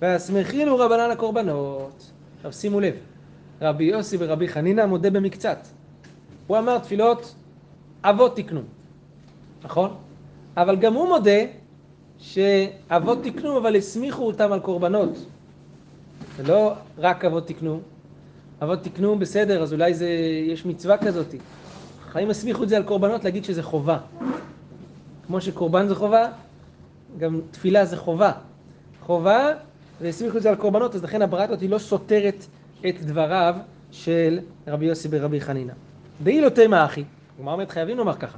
ויסמכינו 0.01 0.77
רבנן 0.77 1.12
הקורבנות. 1.12 2.12
עכשיו 2.38 2.53
שימו 2.53 2.79
לב, 2.79 2.93
רבי 3.62 3.84
יוסי 3.84 4.17
ורבי 4.19 4.47
חנינא 4.47 4.86
מודה 4.86 5.10
במקצת. 5.10 5.58
הוא 6.47 6.58
אמר 6.58 6.77
תפילות 6.77 7.36
אבות 8.03 8.36
תקנו, 8.36 8.62
נכון? 9.63 9.95
אבל 10.58 10.75
גם 10.75 10.93
הוא 10.93 11.08
מודה 11.08 11.39
שאבות 12.17 13.23
תקנו, 13.23 13.58
אבל 13.58 13.75
הסמיכו 13.75 14.23
אותם 14.27 14.51
על 14.51 14.60
קורבנות. 14.60 15.25
זה 16.38 16.43
לא 16.43 16.74
רק 16.98 17.26
אבות 17.26 17.48
תקנו, 17.48 17.82
אבות 18.62 18.84
תקנו 18.84 19.19
בסדר, 19.19 19.63
אז 19.63 19.74
אולי 19.74 19.93
זה, 19.93 20.10
יש 20.48 20.65
מצווה 20.65 20.98
כזאת. 20.98 21.36
חיים 22.12 22.30
הסמיכו 22.30 22.63
את 22.63 22.69
זה 22.69 22.78
על 22.78 22.84
קורבנות 22.84 23.24
להגיד 23.24 23.43
שזה 23.43 23.63
חובה. 23.63 23.98
כמו 25.28 25.41
שקורבן 25.41 25.88
זה 25.88 25.95
חובה, 25.95 26.28
גם 27.17 27.41
תפילה 27.52 27.86
זה 27.86 27.98
חובה. 27.98 28.32
חובה, 29.02 29.52
והסמיכו 30.02 30.38
את 30.38 30.41
זה 30.41 30.50
על 30.50 30.56
קורבנות, 30.56 30.95
אז 30.95 31.04
לכן 31.04 31.21
הזאת 31.21 31.62
היא 31.62 31.69
לא 31.69 31.78
סותרת 31.78 32.45
את 32.88 33.02
דבריו 33.02 33.56
של 33.91 34.39
רבי 34.67 34.86
יוסי 34.86 35.08
ברבי 35.08 35.41
חנינא. 35.41 35.74
דאי 36.24 36.41
לא 36.41 36.50
תימא 36.50 36.86
אחי, 36.86 37.04
הגמרא 37.38 37.54
אומרת 37.54 37.71
חייבים 37.71 37.98
לומר 37.98 38.15
ככה. 38.15 38.38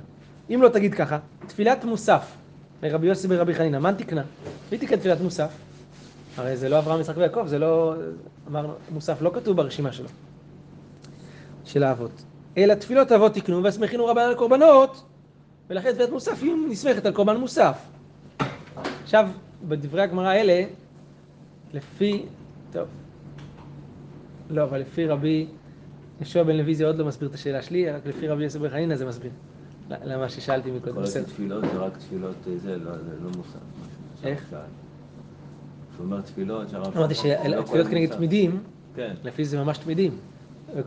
אם 0.49 0.61
לא 0.61 0.69
תגיד 0.69 0.93
ככה, 0.93 1.17
תפילת 1.47 1.85
מוסף 1.85 2.35
לרבי 2.83 3.07
יוסי 3.07 3.27
ברבי 3.27 3.55
חנינא, 3.55 3.79
מה 3.79 3.93
תקנה? 3.93 4.23
מי 4.71 4.77
תקנה 4.77 4.97
תפילת 4.97 5.21
מוסף? 5.21 5.66
הרי 6.37 6.57
זה 6.57 6.69
לא 6.69 6.79
אברהם, 6.79 7.01
יצחק 7.01 7.17
ויעקב, 7.17 7.47
זה 7.47 7.59
לא, 7.59 7.95
אמרנו, 8.47 8.73
מוסף 8.91 9.21
לא 9.21 9.31
כתוב 9.33 9.57
ברשימה 9.57 9.91
שלו, 9.91 10.07
של 11.65 11.83
האבות. 11.83 12.23
אלא 12.57 12.73
תפילות 12.73 13.11
אבות 13.11 13.33
תקנו 13.33 13.63
והסמכינו 13.63 14.05
רבנן 14.05 14.25
על 14.25 14.35
קורבנות, 14.35 15.03
ולכן 15.69 15.91
תפילת 15.91 16.09
מוסף 16.09 16.37
היא 16.41 16.53
נסמכת 16.69 17.05
על 17.05 17.13
קורבן 17.13 17.37
מוסף. 17.37 17.77
עכשיו, 19.03 19.29
בדברי 19.67 20.01
הגמרא 20.01 20.27
האלה, 20.27 20.63
לפי, 21.73 22.25
טוב, 22.71 22.87
לא, 24.49 24.63
אבל 24.63 24.79
לפי 24.79 25.07
רבי 25.07 25.47
יהושע 26.19 26.43
בן 26.43 26.55
לוי 26.55 26.75
זה 26.75 26.85
עוד 26.85 26.97
לא 26.97 27.05
מסביר 27.05 27.29
את 27.29 27.33
השאלה 27.33 27.61
שלי, 27.61 27.91
רק 27.91 28.05
לפי 28.05 28.27
רבי 28.27 28.43
יוסף 28.43 28.59
בן 28.59 28.69
חנינא 28.69 28.95
זה 28.95 29.05
מסביר. 29.05 29.31
למה 29.89 30.29
ששאלתי 30.29 30.71
מקודם, 30.71 30.95
כל. 30.95 31.19
התפילות 31.21 31.63
זה 31.73 31.77
רק 31.77 31.97
תפילות 31.97 32.35
אה, 32.47 32.57
זה, 32.57 32.77
לא, 32.77 32.91
זה 32.91 33.15
לא 33.23 33.29
מוסף. 33.37 33.59
איך? 34.23 34.55
כשהוא 35.97 36.05
אומר 36.05 36.21
תפילות, 36.21 36.69
שהרב... 36.69 36.97
אמרתי 36.97 37.13
לא 37.49 37.61
שתפילות 37.61 37.87
כנגד. 37.87 38.15
תמידים, 38.15 38.63
כן. 38.95 39.13
לפי 39.23 39.45
זה 39.45 39.63
ממש 39.63 39.77
תמידים. 39.77 40.17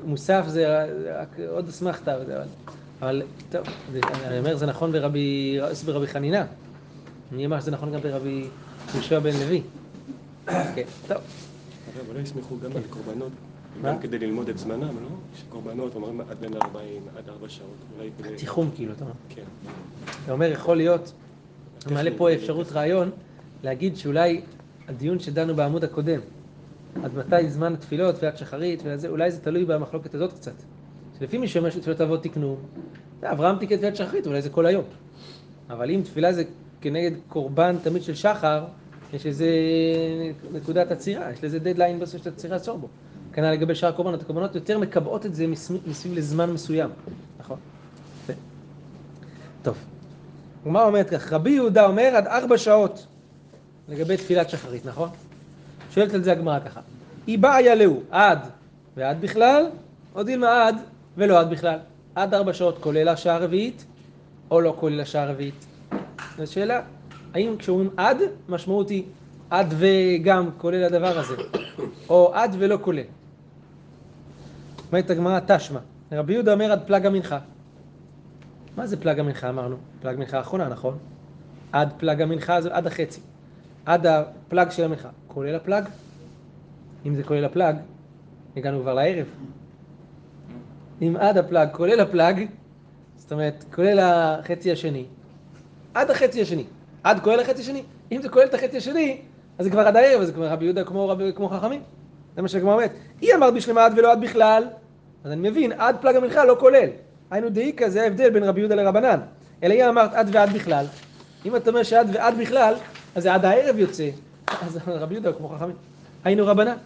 מוסף 0.05 0.45
זה 0.47 0.85
רק 1.21 1.37
עוד 1.49 1.69
אסמכתה, 1.69 2.17
אבל, 2.17 2.43
אבל 3.01 3.23
טוב, 3.51 3.67
אני 4.25 4.39
אומר 4.39 4.57
זה 4.57 4.67
נכון 4.67 4.93
ברבי, 4.93 6.07
חנינא. 6.07 6.43
אני 7.33 7.45
אומר 7.45 7.61
שזה 7.61 7.71
נכון 7.71 7.93
גם 7.93 8.01
ברבי 8.01 8.47
יהושע 8.95 9.19
בן 9.19 9.33
לוי. 9.33 9.63
כן, 10.47 10.83
טוב, 11.09 11.17
אבל 11.17 12.09
אולי 12.09 12.23
יסמכו 12.23 12.55
גם 12.65 12.71
על 12.77 12.83
קורבנות, 12.91 13.33
מה? 13.83 13.89
גם 13.89 13.99
כדי 13.99 14.19
ללמוד 14.19 14.49
את 14.49 14.59
זמנם, 14.59 14.81
לא? 14.81 15.09
שקורבנות 15.37 15.95
אומרים 15.95 16.21
עד 16.21 16.37
בין 16.41 16.55
40, 16.63 17.03
עד 17.19 17.29
4 17.29 17.49
שעות, 17.49 17.69
אולי 17.97 18.11
כדי... 18.19 18.37
תיחום 18.37 18.71
כאילו, 18.75 18.93
אתה 18.93 19.05
אומר. 19.05 19.15
כן. 19.29 19.43
אתה 20.25 20.33
אומר, 20.33 20.51
יכול 20.51 20.77
להיות, 20.77 21.13
אתה 21.79 21.95
מעלה 21.95 22.11
פה 22.17 22.35
אפשרות 22.35 22.73
רעיון, 22.73 23.11
להגיד 23.65 23.97
שאולי 23.97 24.41
הדיון 24.91 25.19
שדנו 25.19 25.55
בעמוד 25.55 25.85
הקודם, 25.85 26.21
עד 27.05 27.15
מתי 27.15 27.51
זמן 27.51 27.73
התפילות, 27.75 28.15
תפילת 28.15 28.39
שחרית, 28.39 28.83
וזה, 28.85 29.09
אולי 29.09 29.31
זה 29.31 29.41
תלוי 29.41 29.65
במחלוקת 29.65 30.15
הזאת 30.15 30.33
קצת. 30.33 30.53
שלפי 31.19 31.39
מי 31.39 31.49
שאומר 31.49 31.71
שתפילות 31.71 32.01
אבות 32.01 32.23
תקנו, 32.23 32.57
אברהם 33.23 33.59
תיקן 33.59 33.77
תפילת 33.77 33.97
שחרית, 33.97 34.27
אולי 34.27 34.43
זה 34.43 34.51
כל 34.51 34.67
היום. 34.67 34.85
אבל 35.71 35.91
אם 35.91 36.01
תפילה 36.05 36.33
זה 36.33 36.45
כנגד 36.81 37.11
קורבן 37.29 37.77
תמיד 37.83 38.03
של 38.03 38.15
שחר, 38.15 38.65
יש 39.13 39.27
איזה 39.27 39.47
נקודת 40.53 40.91
עצירה, 40.91 41.33
יש 41.33 41.45
לזה 41.45 41.59
דדליין 41.59 42.01
בסוף 42.01 42.23
שאתה 42.23 42.37
צריך 42.37 42.53
לעצור 42.53 42.79
בו. 42.79 42.89
כנ"ל 43.33 43.51
לגבי 43.51 43.75
שאר 43.75 43.89
הקורבנות, 43.89 44.23
הקורבנות 44.23 44.55
יותר 44.55 44.79
מקבעות 44.79 45.27
את 45.27 45.35
זה 45.35 45.47
מסביב 45.87 46.15
לזמן 46.15 46.53
מסוים, 46.53 46.91
נכון? 47.41 47.57
טוב. 49.63 49.77
הגמרא 50.63 50.87
אומרת 50.87 51.11
כך, 51.11 51.33
רבי 51.33 51.51
יהודה 51.51 51.87
אומר 51.87 52.13
עד 52.17 52.27
ארבע 52.27 52.59
שעות 52.59 53.07
לגבי 53.91 54.17
תפילת 54.17 54.51
שחרית, 54.51 54.87
נכון? 54.87 55.09
שואלת 55.91 56.15
על 56.15 56.23
זה 56.23 56.33
הגמרא 56.33 56.59
ככה, 56.61 56.81
היא 57.27 57.39
באה 57.39 57.63
ילאו 57.63 58.01
עד 58.11 58.39
ועד 58.97 59.21
בכלל, 59.21 59.67
או 60.15 60.23
דילמה 60.23 60.67
עד 60.67 60.77
ולא 61.17 61.41
עד 61.41 61.51
בכלל. 61.51 61.79
עד 62.15 62.35
ארבע 62.35 62.53
שעות 62.53 62.79
כולל 62.79 63.09
השעה 63.09 63.37
הרביעית, 63.37 63.85
או 64.51 64.61
לא 64.61 64.77
כולל 64.81 65.01
השעה 65.01 65.23
הרביעית. 65.23 65.67
זו 66.39 66.53
שאלה, 66.53 66.83
האם 67.35 67.57
כשאומרים 67.59 67.91
עד, 67.97 68.17
משמעות 68.49 68.89
היא 68.89 69.05
עד 69.51 69.75
וגם 69.79 70.51
כולל 70.59 70.85
הדבר 70.85 71.19
הזה, 71.19 71.35
או 72.09 72.35
עד 72.35 72.57
ולא 72.59 72.79
כולל. 72.81 73.03
אומרת 74.89 75.11
הגמרא 75.11 75.41
תשמע, 75.47 75.81
רבי 76.13 76.33
יהודה 76.33 76.53
אומר 76.53 76.73
עד 76.73 76.81
פלג 76.87 77.07
המנחה. 77.07 77.39
מה 78.77 78.87
זה 78.87 78.97
פלג 78.97 79.19
המנחה 79.19 79.49
אמרנו? 79.49 79.77
פלג 80.01 80.17
מנחה 80.17 80.39
האחרונה, 80.39 80.69
נכון? 80.69 80.99
עד 81.73 81.93
פלג 81.99 82.23
המנחה 82.23 82.61
זה 82.61 82.75
עד 82.75 82.87
החצי. 82.87 83.21
עד 83.87 84.07
הפלג 84.07 84.71
של 84.71 84.85
המנחה. 84.85 85.09
כולל 85.27 85.55
הפלג? 85.55 85.85
אם 87.07 87.15
זה 87.15 87.23
כולל 87.23 87.45
הפלג, 87.45 87.77
הגענו 88.57 88.81
כבר 88.81 88.95
לערב. 88.95 89.27
אם 91.03 91.17
עד 91.19 91.39
הפלג 91.39 91.69
כולל 91.73 92.01
הפלג, 92.01 92.47
זאת 93.17 93.33
אומרת, 93.33 93.65
כולל 93.75 93.99
החצי 94.03 94.73
השני, 94.73 95.05
עד 95.95 96.11
החצי 96.11 96.43
השני. 96.43 96.65
עד 97.05 97.21
כולל 97.21 97.41
החצי 97.41 97.63
השני. 97.63 97.83
אם 98.13 98.23
זה 98.23 98.29
כולל 98.29 98.47
את 98.47 98.55
החצי 98.55 98.77
השני, 98.77 99.21
אז 99.59 99.65
זה 99.65 99.71
כבר 99.71 99.87
עד 99.87 99.97
הערב, 99.97 100.21
אז 100.21 100.27
זה 100.27 100.33
כבר 100.33 100.49
רבי 100.49 100.65
יהודה 100.65 100.85
כמו, 100.85 101.09
רבי, 101.09 101.33
כמו 101.37 101.49
חכמים. 101.49 101.83
זה 102.37 102.43
מה 102.43 102.49
שהגמרא 102.49 102.73
אומרת. 102.73 102.93
היא 103.21 103.35
אמרת 103.35 103.55
בשלמה 103.55 103.85
עד 103.85 103.99
ולא 103.99 104.13
עד 104.13 104.21
בכלל, 104.21 104.65
אז 105.25 105.33
אני 105.33 105.51
מבין, 105.51 105.73
עד 105.73 105.97
פלג 106.01 106.17
המנחה 106.17 106.45
לא 106.45 106.57
כולל. 106.61 106.89
היינו 107.31 107.51
דאיקה 107.51 107.91
זה 107.91 108.03
ההבדל 108.03 108.31
בין 108.31 108.43
רבי 108.43 108.61
יהודה 108.61 108.75
לרבנן. 108.75 109.21
אלא 109.63 109.75
היא 109.75 109.89
אמרת 109.89 110.15
עד 110.15 110.29
ועד 110.33 110.53
בכלל. 110.53 110.87
אם 111.47 111.57
אתה 111.57 111.71
אומר 111.71 111.83
שעד 111.83 112.09
ועד 112.13 112.35
בכלל, 112.39 112.75
אז 113.15 113.23
זה 113.23 113.35
עד 113.35 113.45
הערב 113.45 113.79
יוצא. 113.79 114.11
אז 114.47 114.79
רבי 114.87 115.15
יהודה 115.15 115.33
כמו 115.33 115.49
חכמים. 115.49 115.77
היינו 116.25 116.47
רבנן. 116.47 116.77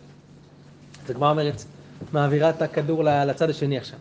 אז 1.05 1.11
הגמרא 1.11 1.31
אומרת, 1.31 1.65
מעבירה 2.13 2.51
את 2.51 2.63
הכדור 2.63 3.05
לצד 3.05 3.51
השני 3.51 3.79
עכשיו. 3.79 3.99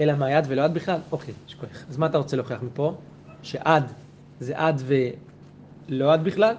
אלא 0.00 0.14
מה, 0.14 0.26
עד 0.26 0.46
ולא 0.48 0.64
עד 0.64 0.74
בכלל? 0.74 1.00
אוקיי, 1.12 1.34
יש 1.48 1.54
כוח. 1.54 1.84
אז 1.90 1.96
מה 1.96 2.06
אתה 2.06 2.18
רוצה 2.18 2.36
להוכיח 2.36 2.62
מפה? 2.62 2.94
שעד 3.42 3.92
זה 4.40 4.52
עד 4.56 4.82
ולא 4.86 6.12
עד 6.12 6.24
בכלל? 6.24 6.54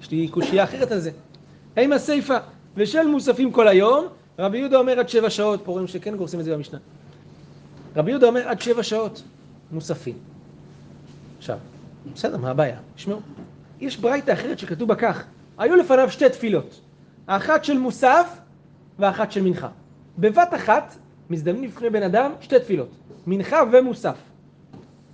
יש 0.00 0.10
לי 0.10 0.28
קושייה 0.28 0.64
אחרת 0.64 0.92
על 0.92 1.00
זה. 1.00 1.10
האם 1.76 1.92
הסיפה 1.92 2.36
ושל 2.76 3.06
מוספים 3.06 3.52
כל 3.52 3.68
היום, 3.68 4.06
רבי 4.38 4.58
יהודה 4.58 4.76
אומר 4.76 4.98
עד 4.98 5.08
שבע 5.08 5.30
שעות, 5.30 5.60
פה 5.64 5.72
רואים 5.72 5.86
שכן 5.86 6.16
גורסים 6.16 6.40
את 6.40 6.44
זה 6.44 6.54
במשנה. 6.54 6.78
רבי 7.96 8.10
יהודה 8.10 8.26
אומר 8.26 8.48
עד 8.48 8.60
שבע 8.60 8.82
שעות 8.82 9.22
מוספים. 9.72 10.14
עכשיו, 11.38 11.58
בסדר, 12.14 12.36
מה 12.36 12.50
הבעיה? 12.50 12.78
תשמעו, 12.96 13.20
יש 13.80 13.96
ברייתא 13.96 14.32
אחרת 14.32 14.58
שכתוב 14.58 14.88
בה 14.88 14.94
כך, 14.94 15.24
היו 15.58 15.76
לפניו 15.76 16.10
שתי 16.10 16.28
תפילות, 16.28 16.80
האחת 17.28 17.64
של 17.64 17.78
מוסף 17.78 18.38
ואחת 18.98 19.32
של 19.32 19.42
מנחה. 19.42 19.68
בבת 20.18 20.54
אחת 20.54 20.96
מזדמנים 21.30 21.64
לפני 21.64 21.90
בן 21.90 22.02
אדם 22.02 22.32
שתי 22.40 22.58
תפילות, 22.58 22.88
מנחה 23.26 23.62
ומוסף. 23.72 24.16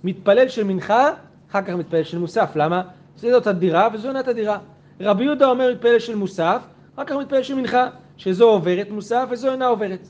מתפלל 0.03 0.47
של 0.49 0.63
מנחה, 0.63 1.09
אחר 1.51 1.61
כך 1.61 1.69
מתפלל 1.69 2.03
של 2.03 2.17
מוסף. 2.17 2.55
למה? 2.55 2.81
זאת 3.15 3.47
הדירה 3.47 3.87
וזו 3.93 4.07
עונת 4.07 4.27
הדירה. 4.27 4.57
רבי 4.99 5.23
יהודה 5.23 5.47
אומר 5.49 5.71
מתפלל 5.71 5.99
של 5.99 6.15
מוסף, 6.15 6.61
אחר 6.95 7.05
כך 7.05 7.15
מתפלל 7.15 7.43
של 7.43 7.55
מנחה, 7.55 7.89
שזו 8.17 8.49
עוברת 8.49 8.89
מוסף 8.89 9.27
וזו 9.29 9.51
אינה 9.51 9.67
עוברת. 9.67 10.07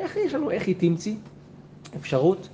איך 0.00 0.16
יש 0.16 0.34
לנו, 0.34 0.50
איך 0.50 0.66
היא 0.66 0.74
תמציא 0.78 1.14
אפשרות 1.96 2.48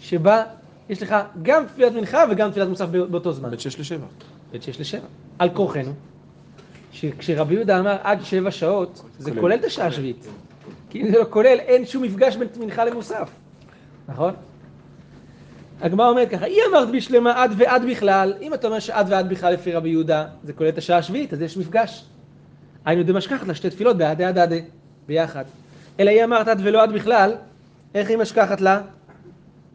שבה 0.00 0.44
יש 0.88 1.02
לך 1.02 1.16
גם 1.42 1.66
תפילת 1.66 1.92
מנחה 1.92 2.24
וגם 2.30 2.50
תפילת 2.50 2.68
מוסף 2.68 2.86
באותו 2.86 3.32
זמן. 3.32 3.50
בין 3.50 3.58
שש 3.58 3.80
לשבע. 3.80 4.06
בין 4.52 4.60
שש 4.60 4.80
לשבע. 4.80 5.06
על 5.38 5.48
כורחנו, 5.50 5.92
שכשרבי 6.92 7.54
יהודה 7.54 7.80
אמר 7.80 7.96
עד 8.02 8.24
שבע 8.24 8.50
שעות, 8.50 9.02
זה 9.18 9.30
כולל. 9.40 9.54
את 9.54 9.64
השעה 9.64 9.86
השביעית. 9.86 10.26
כי 10.90 11.02
אם 11.02 11.10
זה 11.10 11.18
לא 11.18 11.26
כולל, 11.30 11.58
אין 11.58 11.86
שום 11.86 12.02
מפגש 12.02 12.36
בין 12.36 12.48
מנחה 12.60 12.84
למוסף. 12.84 13.30
נכון? 14.08 14.34
הגמרא 15.80 16.08
אומרת 16.08 16.30
ככה, 16.30 16.44
היא 16.44 16.60
אמרת 16.70 16.90
בשלמה 16.90 17.42
עד 17.42 17.54
ועד 17.56 17.82
בכלל, 17.90 18.34
אם 18.40 18.54
אתה 18.54 18.66
אומר 18.66 18.78
שעד 18.78 19.06
ועד 19.10 19.28
בכלל 19.28 19.52
לפי 19.52 19.72
רבי 19.72 19.88
יהודה, 19.88 20.26
זה 20.44 20.52
כולל 20.52 20.68
את 20.68 20.78
השעה 20.78 20.98
השביעית, 20.98 21.32
אז 21.32 21.42
יש 21.42 21.56
מפגש. 21.56 22.04
היינו 22.84 23.02
דמשכחת 23.02 23.46
לה 23.46 23.54
שתי 23.54 23.70
תפילות 23.70 23.96
בעדי 23.96 24.24
עד 24.24 24.38
עדי, 24.38 24.62
ביחד. 25.06 25.44
אלא 26.00 26.10
היא 26.10 26.24
אמרת 26.24 26.48
עד 26.48 26.60
ולא 26.64 26.82
עד 26.82 26.92
בכלל, 26.92 27.34
איך 27.94 28.08
היא 28.08 28.18
משכחת 28.18 28.60
לה? 28.60 28.80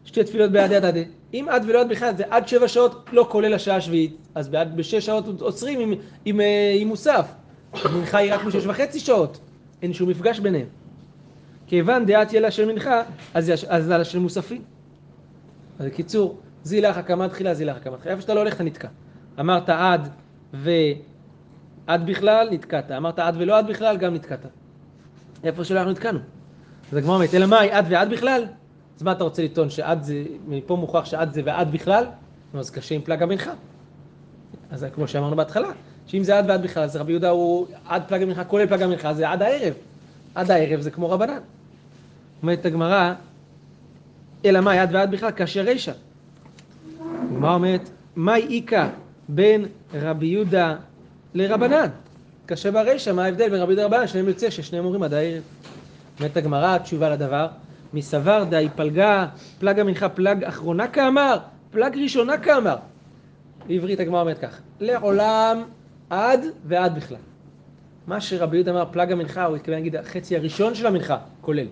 שתי 0.04 0.24
תפילות 0.24 0.50
בעדי 0.50 0.76
עד 0.76 0.84
עדי. 0.84 1.04
אם 1.34 1.46
עד 1.50 1.64
ולא 1.66 1.80
עד 1.80 1.88
בכלל 1.88 2.16
זה 2.16 2.24
עד 2.30 2.48
שבע 2.48 2.68
שעות, 2.68 3.08
לא 3.12 3.26
כולל 3.30 3.54
השעה 3.54 3.76
השביעית, 3.76 4.16
אז 4.34 4.48
בעד 4.48 4.76
בשש 4.76 5.06
שעות 5.06 5.40
עוצרים 5.40 5.80
עם, 5.80 5.94
עם, 6.24 6.40
אה, 6.40 6.74
עם 6.78 6.88
מוסף. 6.88 7.26
המנחה 7.84 8.18
היא 8.18 8.34
רק 8.34 8.44
בשש 8.44 8.66
וחצי 8.66 9.00
שעות, 9.00 9.38
אין 9.82 9.92
שום 9.92 10.08
מפגש 10.08 10.38
ביניהם. 10.38 10.66
כיוון 11.66 12.06
דעת 12.06 12.32
ילה 12.32 12.50
של 12.50 12.64
מנחה, 12.64 13.02
אז 13.34 13.52
אז 13.68 13.90
על 13.90 14.04
של 14.04 14.18
מוספים. 14.18 14.62
אז 15.78 15.86
בקיצור, 15.86 16.38
זי 16.62 16.80
לך 16.80 16.96
הקמה 16.96 17.28
תחילה, 17.28 17.54
זי 17.54 17.64
לך 17.64 17.76
הקמה 17.76 17.96
תחילה. 17.96 18.12
איפה 18.12 18.22
שאתה 18.22 18.34
לא 18.34 18.40
הולך, 18.40 18.54
אתה 18.54 18.64
נתקע. 18.64 18.88
אמרת 19.40 19.68
עד 19.68 20.08
ועד 20.52 22.06
בכלל, 22.06 22.48
נתקעת. 22.50 22.90
אמרת 22.90 23.18
עד 23.18 23.34
ולא 23.38 23.58
עד 23.58 23.66
בכלל, 23.66 23.96
גם 23.96 24.14
נתקעת. 24.14 24.46
איפה 25.44 25.64
שלא 25.64 25.78
אנחנו 25.78 25.92
נתקענו. 25.92 26.18
אז 26.92 26.98
הגמרא 26.98 27.14
אומרת, 27.14 27.34
אלא 27.34 27.46
מאי, 27.46 27.70
עד 27.70 27.86
ועד 27.88 28.10
בכלל? 28.10 28.44
אז 28.96 29.02
מה 29.02 29.12
אתה 29.12 29.24
רוצה 29.24 29.42
לטעון, 29.42 29.70
שעד 29.70 30.02
זה, 30.02 30.24
מפה 30.48 30.76
מוכרח 30.76 31.04
שעד 31.04 31.34
זה 31.34 31.42
ועד 31.44 31.72
בכלל? 31.72 32.04
נו, 32.54 32.60
אז 32.60 32.70
קשה 32.70 32.94
עם 32.94 33.00
פלג 33.00 33.22
המנחה. 33.22 33.52
אז 34.70 34.86
כמו 34.94 35.08
שאמרנו 35.08 35.36
בהתחלה, 35.36 35.68
שאם 36.06 36.22
זה 36.22 36.38
עד 36.38 36.44
ועד 36.50 36.62
בכלל, 36.62 36.82
אז 36.82 36.96
רבי 36.96 37.12
יהודה 37.12 37.30
הוא 37.30 37.66
עד 37.88 38.02
פלג 38.08 38.22
המנחה, 38.22 38.44
כולל 38.44 38.66
פלג 38.66 38.82
המנחה, 38.82 39.14
זה 39.14 39.30
עד 39.30 39.42
הערב. 39.42 39.74
עד 40.34 40.50
הערב 40.50 40.80
זה 40.80 40.90
כמו 40.90 41.10
רבנן. 41.10 41.38
אומרת 42.42 42.66
הגמרא, 42.66 43.12
אלא 44.44 44.60
מאי 44.60 44.78
עד 44.78 44.94
ועד 44.94 45.10
בכלל, 45.10 45.30
כאשר 45.30 45.60
רישא. 45.60 45.92
הגמרא 47.32 47.54
אומרת, 47.54 47.90
מאי 48.16 48.60
איכא 48.60 48.88
בין 49.28 49.66
רבי 49.94 50.26
יהודה 50.26 50.76
לרבנן? 51.34 51.88
קשה 52.46 52.70
ברישא, 52.70 53.10
מה 53.10 53.24
ההבדל 53.24 53.48
בין 53.48 53.60
רבי 53.60 53.72
יהודה 53.72 53.82
לרבנן? 53.82 54.06
שניהם 54.06 54.28
יוצא 54.28 54.50
ששניהם 54.50 54.84
אומרים 54.84 55.02
עד 55.02 55.14
הערב. 55.14 55.42
אומרת 56.18 56.36
הגמרא, 56.36 56.74
התשובה 56.74 57.10
לדבר, 57.10 57.46
מסבר 57.94 58.44
דאי 58.44 58.68
פלגה, 58.76 59.26
פלג 59.58 59.80
המנחה 59.80 60.08
פלג 60.08 60.44
אחרונה 60.44 60.88
כאמר, 60.88 61.38
פלג 61.70 61.98
ראשונה 61.98 62.38
כאמר. 62.38 62.76
בעברית 63.66 64.00
הגמרא 64.00 64.20
אומרת 64.20 64.38
כך, 64.38 64.60
לעולם 64.80 65.62
עד 66.10 66.40
ועד 66.64 66.94
בכלל. 66.94 67.18
מה 68.06 68.20
שרבי 68.20 68.56
יהודה 68.56 68.72
אמר 68.72 68.84
פלג 68.92 69.12
המנחה, 69.12 69.44
הוא 69.44 69.56
התכוון 69.56 69.74
להגיד 69.74 69.96
החצי 69.96 70.36
הראשון 70.36 70.74
של 70.74 70.86
המנחה, 70.86 71.18
כולל. 71.40 71.66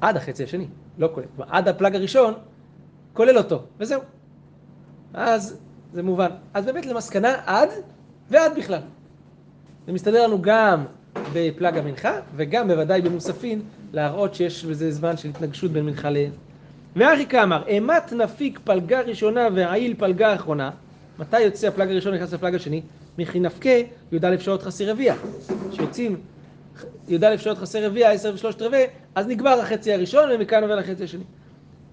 עד 0.00 0.16
החצי 0.16 0.44
השני, 0.44 0.66
לא 0.98 1.08
כולל. 1.14 1.26
כלומר, 1.36 1.50
עד 1.52 1.68
הפלג 1.68 1.94
הראשון, 1.94 2.34
כולל 3.12 3.38
אותו, 3.38 3.62
וזהו. 3.78 4.00
אז 5.14 5.58
זה 5.92 6.02
מובן. 6.02 6.30
אז 6.54 6.64
באמת 6.64 6.86
למסקנה 6.86 7.34
עד 7.46 7.68
ועד 8.30 8.52
בכלל. 8.56 8.80
זה 9.86 9.92
מסתדר 9.92 10.26
לנו 10.26 10.42
גם 10.42 10.84
בפלג 11.32 11.78
המנחה, 11.78 12.20
וגם 12.36 12.68
בוודאי 12.68 13.02
במוספין, 13.02 13.60
להראות 13.92 14.34
שיש 14.34 14.64
בזה 14.64 14.90
זמן 14.90 15.16
של 15.16 15.28
התנגשות 15.28 15.70
בין 15.70 15.84
מנחה 15.84 16.10
ל... 16.10 16.16
ואחי 16.96 17.26
כאמר, 17.26 17.62
אימת 17.66 18.12
נפיק 18.12 18.58
פלגה 18.64 19.00
ראשונה 19.00 19.48
והעיל 19.54 19.94
פלגה 19.98 20.34
אחרונה, 20.34 20.70
מתי 21.18 21.40
יוצא 21.40 21.68
הפלג 21.68 21.90
הראשון 21.90 22.14
נכנס 22.14 22.32
לפלג 22.32 22.54
השני? 22.54 22.82
מכי 23.18 23.40
נפקה 23.40 23.70
י"א 24.12 24.38
שעות 24.38 24.62
חסי 24.62 24.86
רביע. 24.86 25.14
כשיוצאים 25.70 26.16
י"א 27.08 27.36
שעות 27.36 27.58
חסי 27.58 27.80
רביע, 27.80 28.10
עשר 28.10 28.34
ושלושת 28.34 28.62
רבעי, 28.62 28.84
אז 29.14 29.26
נגמר 29.26 29.60
החצי 29.60 29.92
הראשון 29.92 30.28
ומכאן 30.34 30.62
עובר 30.62 30.76
לחצי 30.76 31.04
השני. 31.04 31.24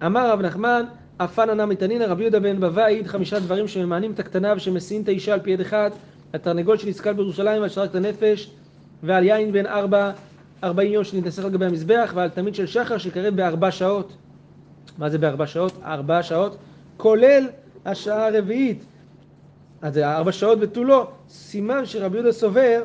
אמר 0.05 0.29
רב 0.31 0.41
נחמן, 0.41 0.85
אפן 1.17 1.49
ענה 1.49 1.65
מתנינא, 1.65 2.03
רבי 2.03 2.23
יהודה 2.23 2.39
בן 2.39 2.59
בבא 2.59 2.83
העיד 2.83 3.07
חמישה 3.07 3.39
דברים 3.39 3.67
שממאנים 3.67 4.11
את 4.11 4.19
הקטנה 4.19 4.53
ושמסיעים 4.57 5.03
את 5.03 5.07
האישה 5.07 5.33
על 5.33 5.39
פי 5.39 5.51
יד 5.51 5.61
אחד, 5.61 5.91
התרנגול 6.33 6.77
שנסכל 6.77 7.13
בירושלים 7.13 7.61
ועל 7.61 7.69
שרק 7.69 7.89
את 7.89 7.95
הנפש, 7.95 8.51
ועל 9.03 9.23
יין 9.23 9.51
בן 9.51 9.65
ארבע, 9.65 10.11
ארבעים 10.63 10.93
יום 10.93 11.03
שנתנסח 11.03 11.43
על 11.45 11.49
גבי 11.49 11.65
המזבח, 11.65 12.11
ועל 12.15 12.29
תמיד 12.29 12.55
של 12.55 12.65
שחר 12.65 12.97
שקרב 12.97 13.35
בארבע 13.35 13.71
שעות. 13.71 14.13
מה 14.97 15.09
זה 15.09 15.17
בארבע 15.17 15.47
שעות? 15.47 15.73
ארבע 15.85 16.23
שעות, 16.23 16.57
כולל 16.97 17.47
השעה 17.85 18.27
הרביעית. 18.27 18.83
אז 19.81 19.93
זה 19.93 20.11
ארבע 20.11 20.31
שעות 20.31 20.57
ותו 20.61 20.83
לא. 20.83 21.07
סימן 21.29 21.85
שרבי 21.85 22.17
יהודה 22.17 22.31
סובר, 22.31 22.83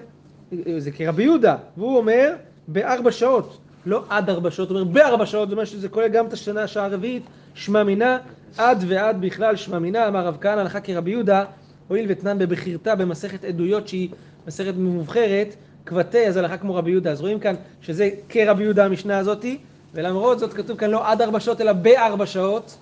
זה 0.79 0.91
כרבי 0.91 1.23
יהודה, 1.23 1.57
והוא 1.77 1.97
אומר 1.97 2.35
בארבע 2.69 3.13
שעות, 3.13 3.59
לא 3.87 4.05
עד 4.09 4.31
ארבע 4.31 4.51
שעות, 4.51 4.71
הוא 4.71 4.81
אומר 4.81 4.93
בארבע 4.93 5.27
שעות, 5.27 5.49
זאת 5.49 5.53
אומרת 5.53 5.67
שזה 5.67 5.89
כולל 5.89 6.09
גם 6.09 6.27
את 6.27 6.33
השנה, 6.33 6.63
השעה 6.63 6.85
הרביעית, 6.85 7.23
שמע 7.55 7.83
מינה, 7.83 8.19
עד 8.59 8.85
ועד 8.89 9.21
בכלל 9.21 9.57
שמע 9.57 9.79
מינה, 9.79 10.09
אמר 10.09 10.27
רב 10.27 10.37
כהנא, 10.41 10.61
הלכה 10.61 10.81
כרבי 10.81 11.11
יהודה, 11.11 11.45
הואיל 11.89 12.07
ותנן 12.09 12.39
בבחירתה 12.39 12.95
במסכת 12.95 13.45
עדויות 13.45 13.89
שהיא 13.89 14.09
מסכת 14.47 14.75
מובחרת, 14.77 15.55
קבטי, 15.89 16.27
אז 16.27 16.37
הלכה 16.37 16.57
כמו 16.57 16.75
רבי 16.75 16.91
יהודה. 16.91 17.11
אז 17.11 17.21
רואים 17.21 17.41
כאן 17.41 17.55
שזה 17.83 18.11
כרבי 18.29 18.63
יהודה 18.63 18.85
המשנה 18.85 19.19
הזאתי, 19.19 19.59
ולמרות 19.95 20.39
זאת 20.39 20.53
כתוב 20.53 20.79
כאן 20.79 20.91
לא 20.91 21.11
עד 21.11 21.23
ארבע 21.23 21.41
שעות 21.41 21.61
אלא 21.61 21.73
בארבע 21.73 22.27
שעות, 22.27 22.77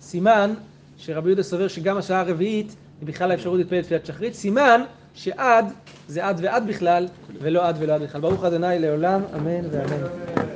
סימן 0.00 0.54
שרבי 0.98 1.28
יהודה 1.28 1.42
סובר 1.42 1.68
שגם 1.68 1.96
השעה 1.96 2.20
הרביעית 2.20 2.76
היא 3.00 3.08
בכלל 3.08 3.30
האפשרות 3.30 3.58
להתפלל 3.58 3.82
תפילת 3.82 4.06
שחרית, 4.06 4.34
סימן 4.34 4.80
שעד 5.14 5.72
זה 6.08 6.26
עד 6.26 6.40
ועד 6.42 6.66
בכלל, 6.66 7.08
ולא 7.40 7.68
עד 7.68 7.76
ולא 7.78 7.92
עד 7.92 8.02
בכלל. 8.02 8.20
ברוך 8.20 8.44
ה' 8.44 8.48
לעולם, 8.78 9.22
אמן 9.34 9.64
ואמן. 9.70 10.55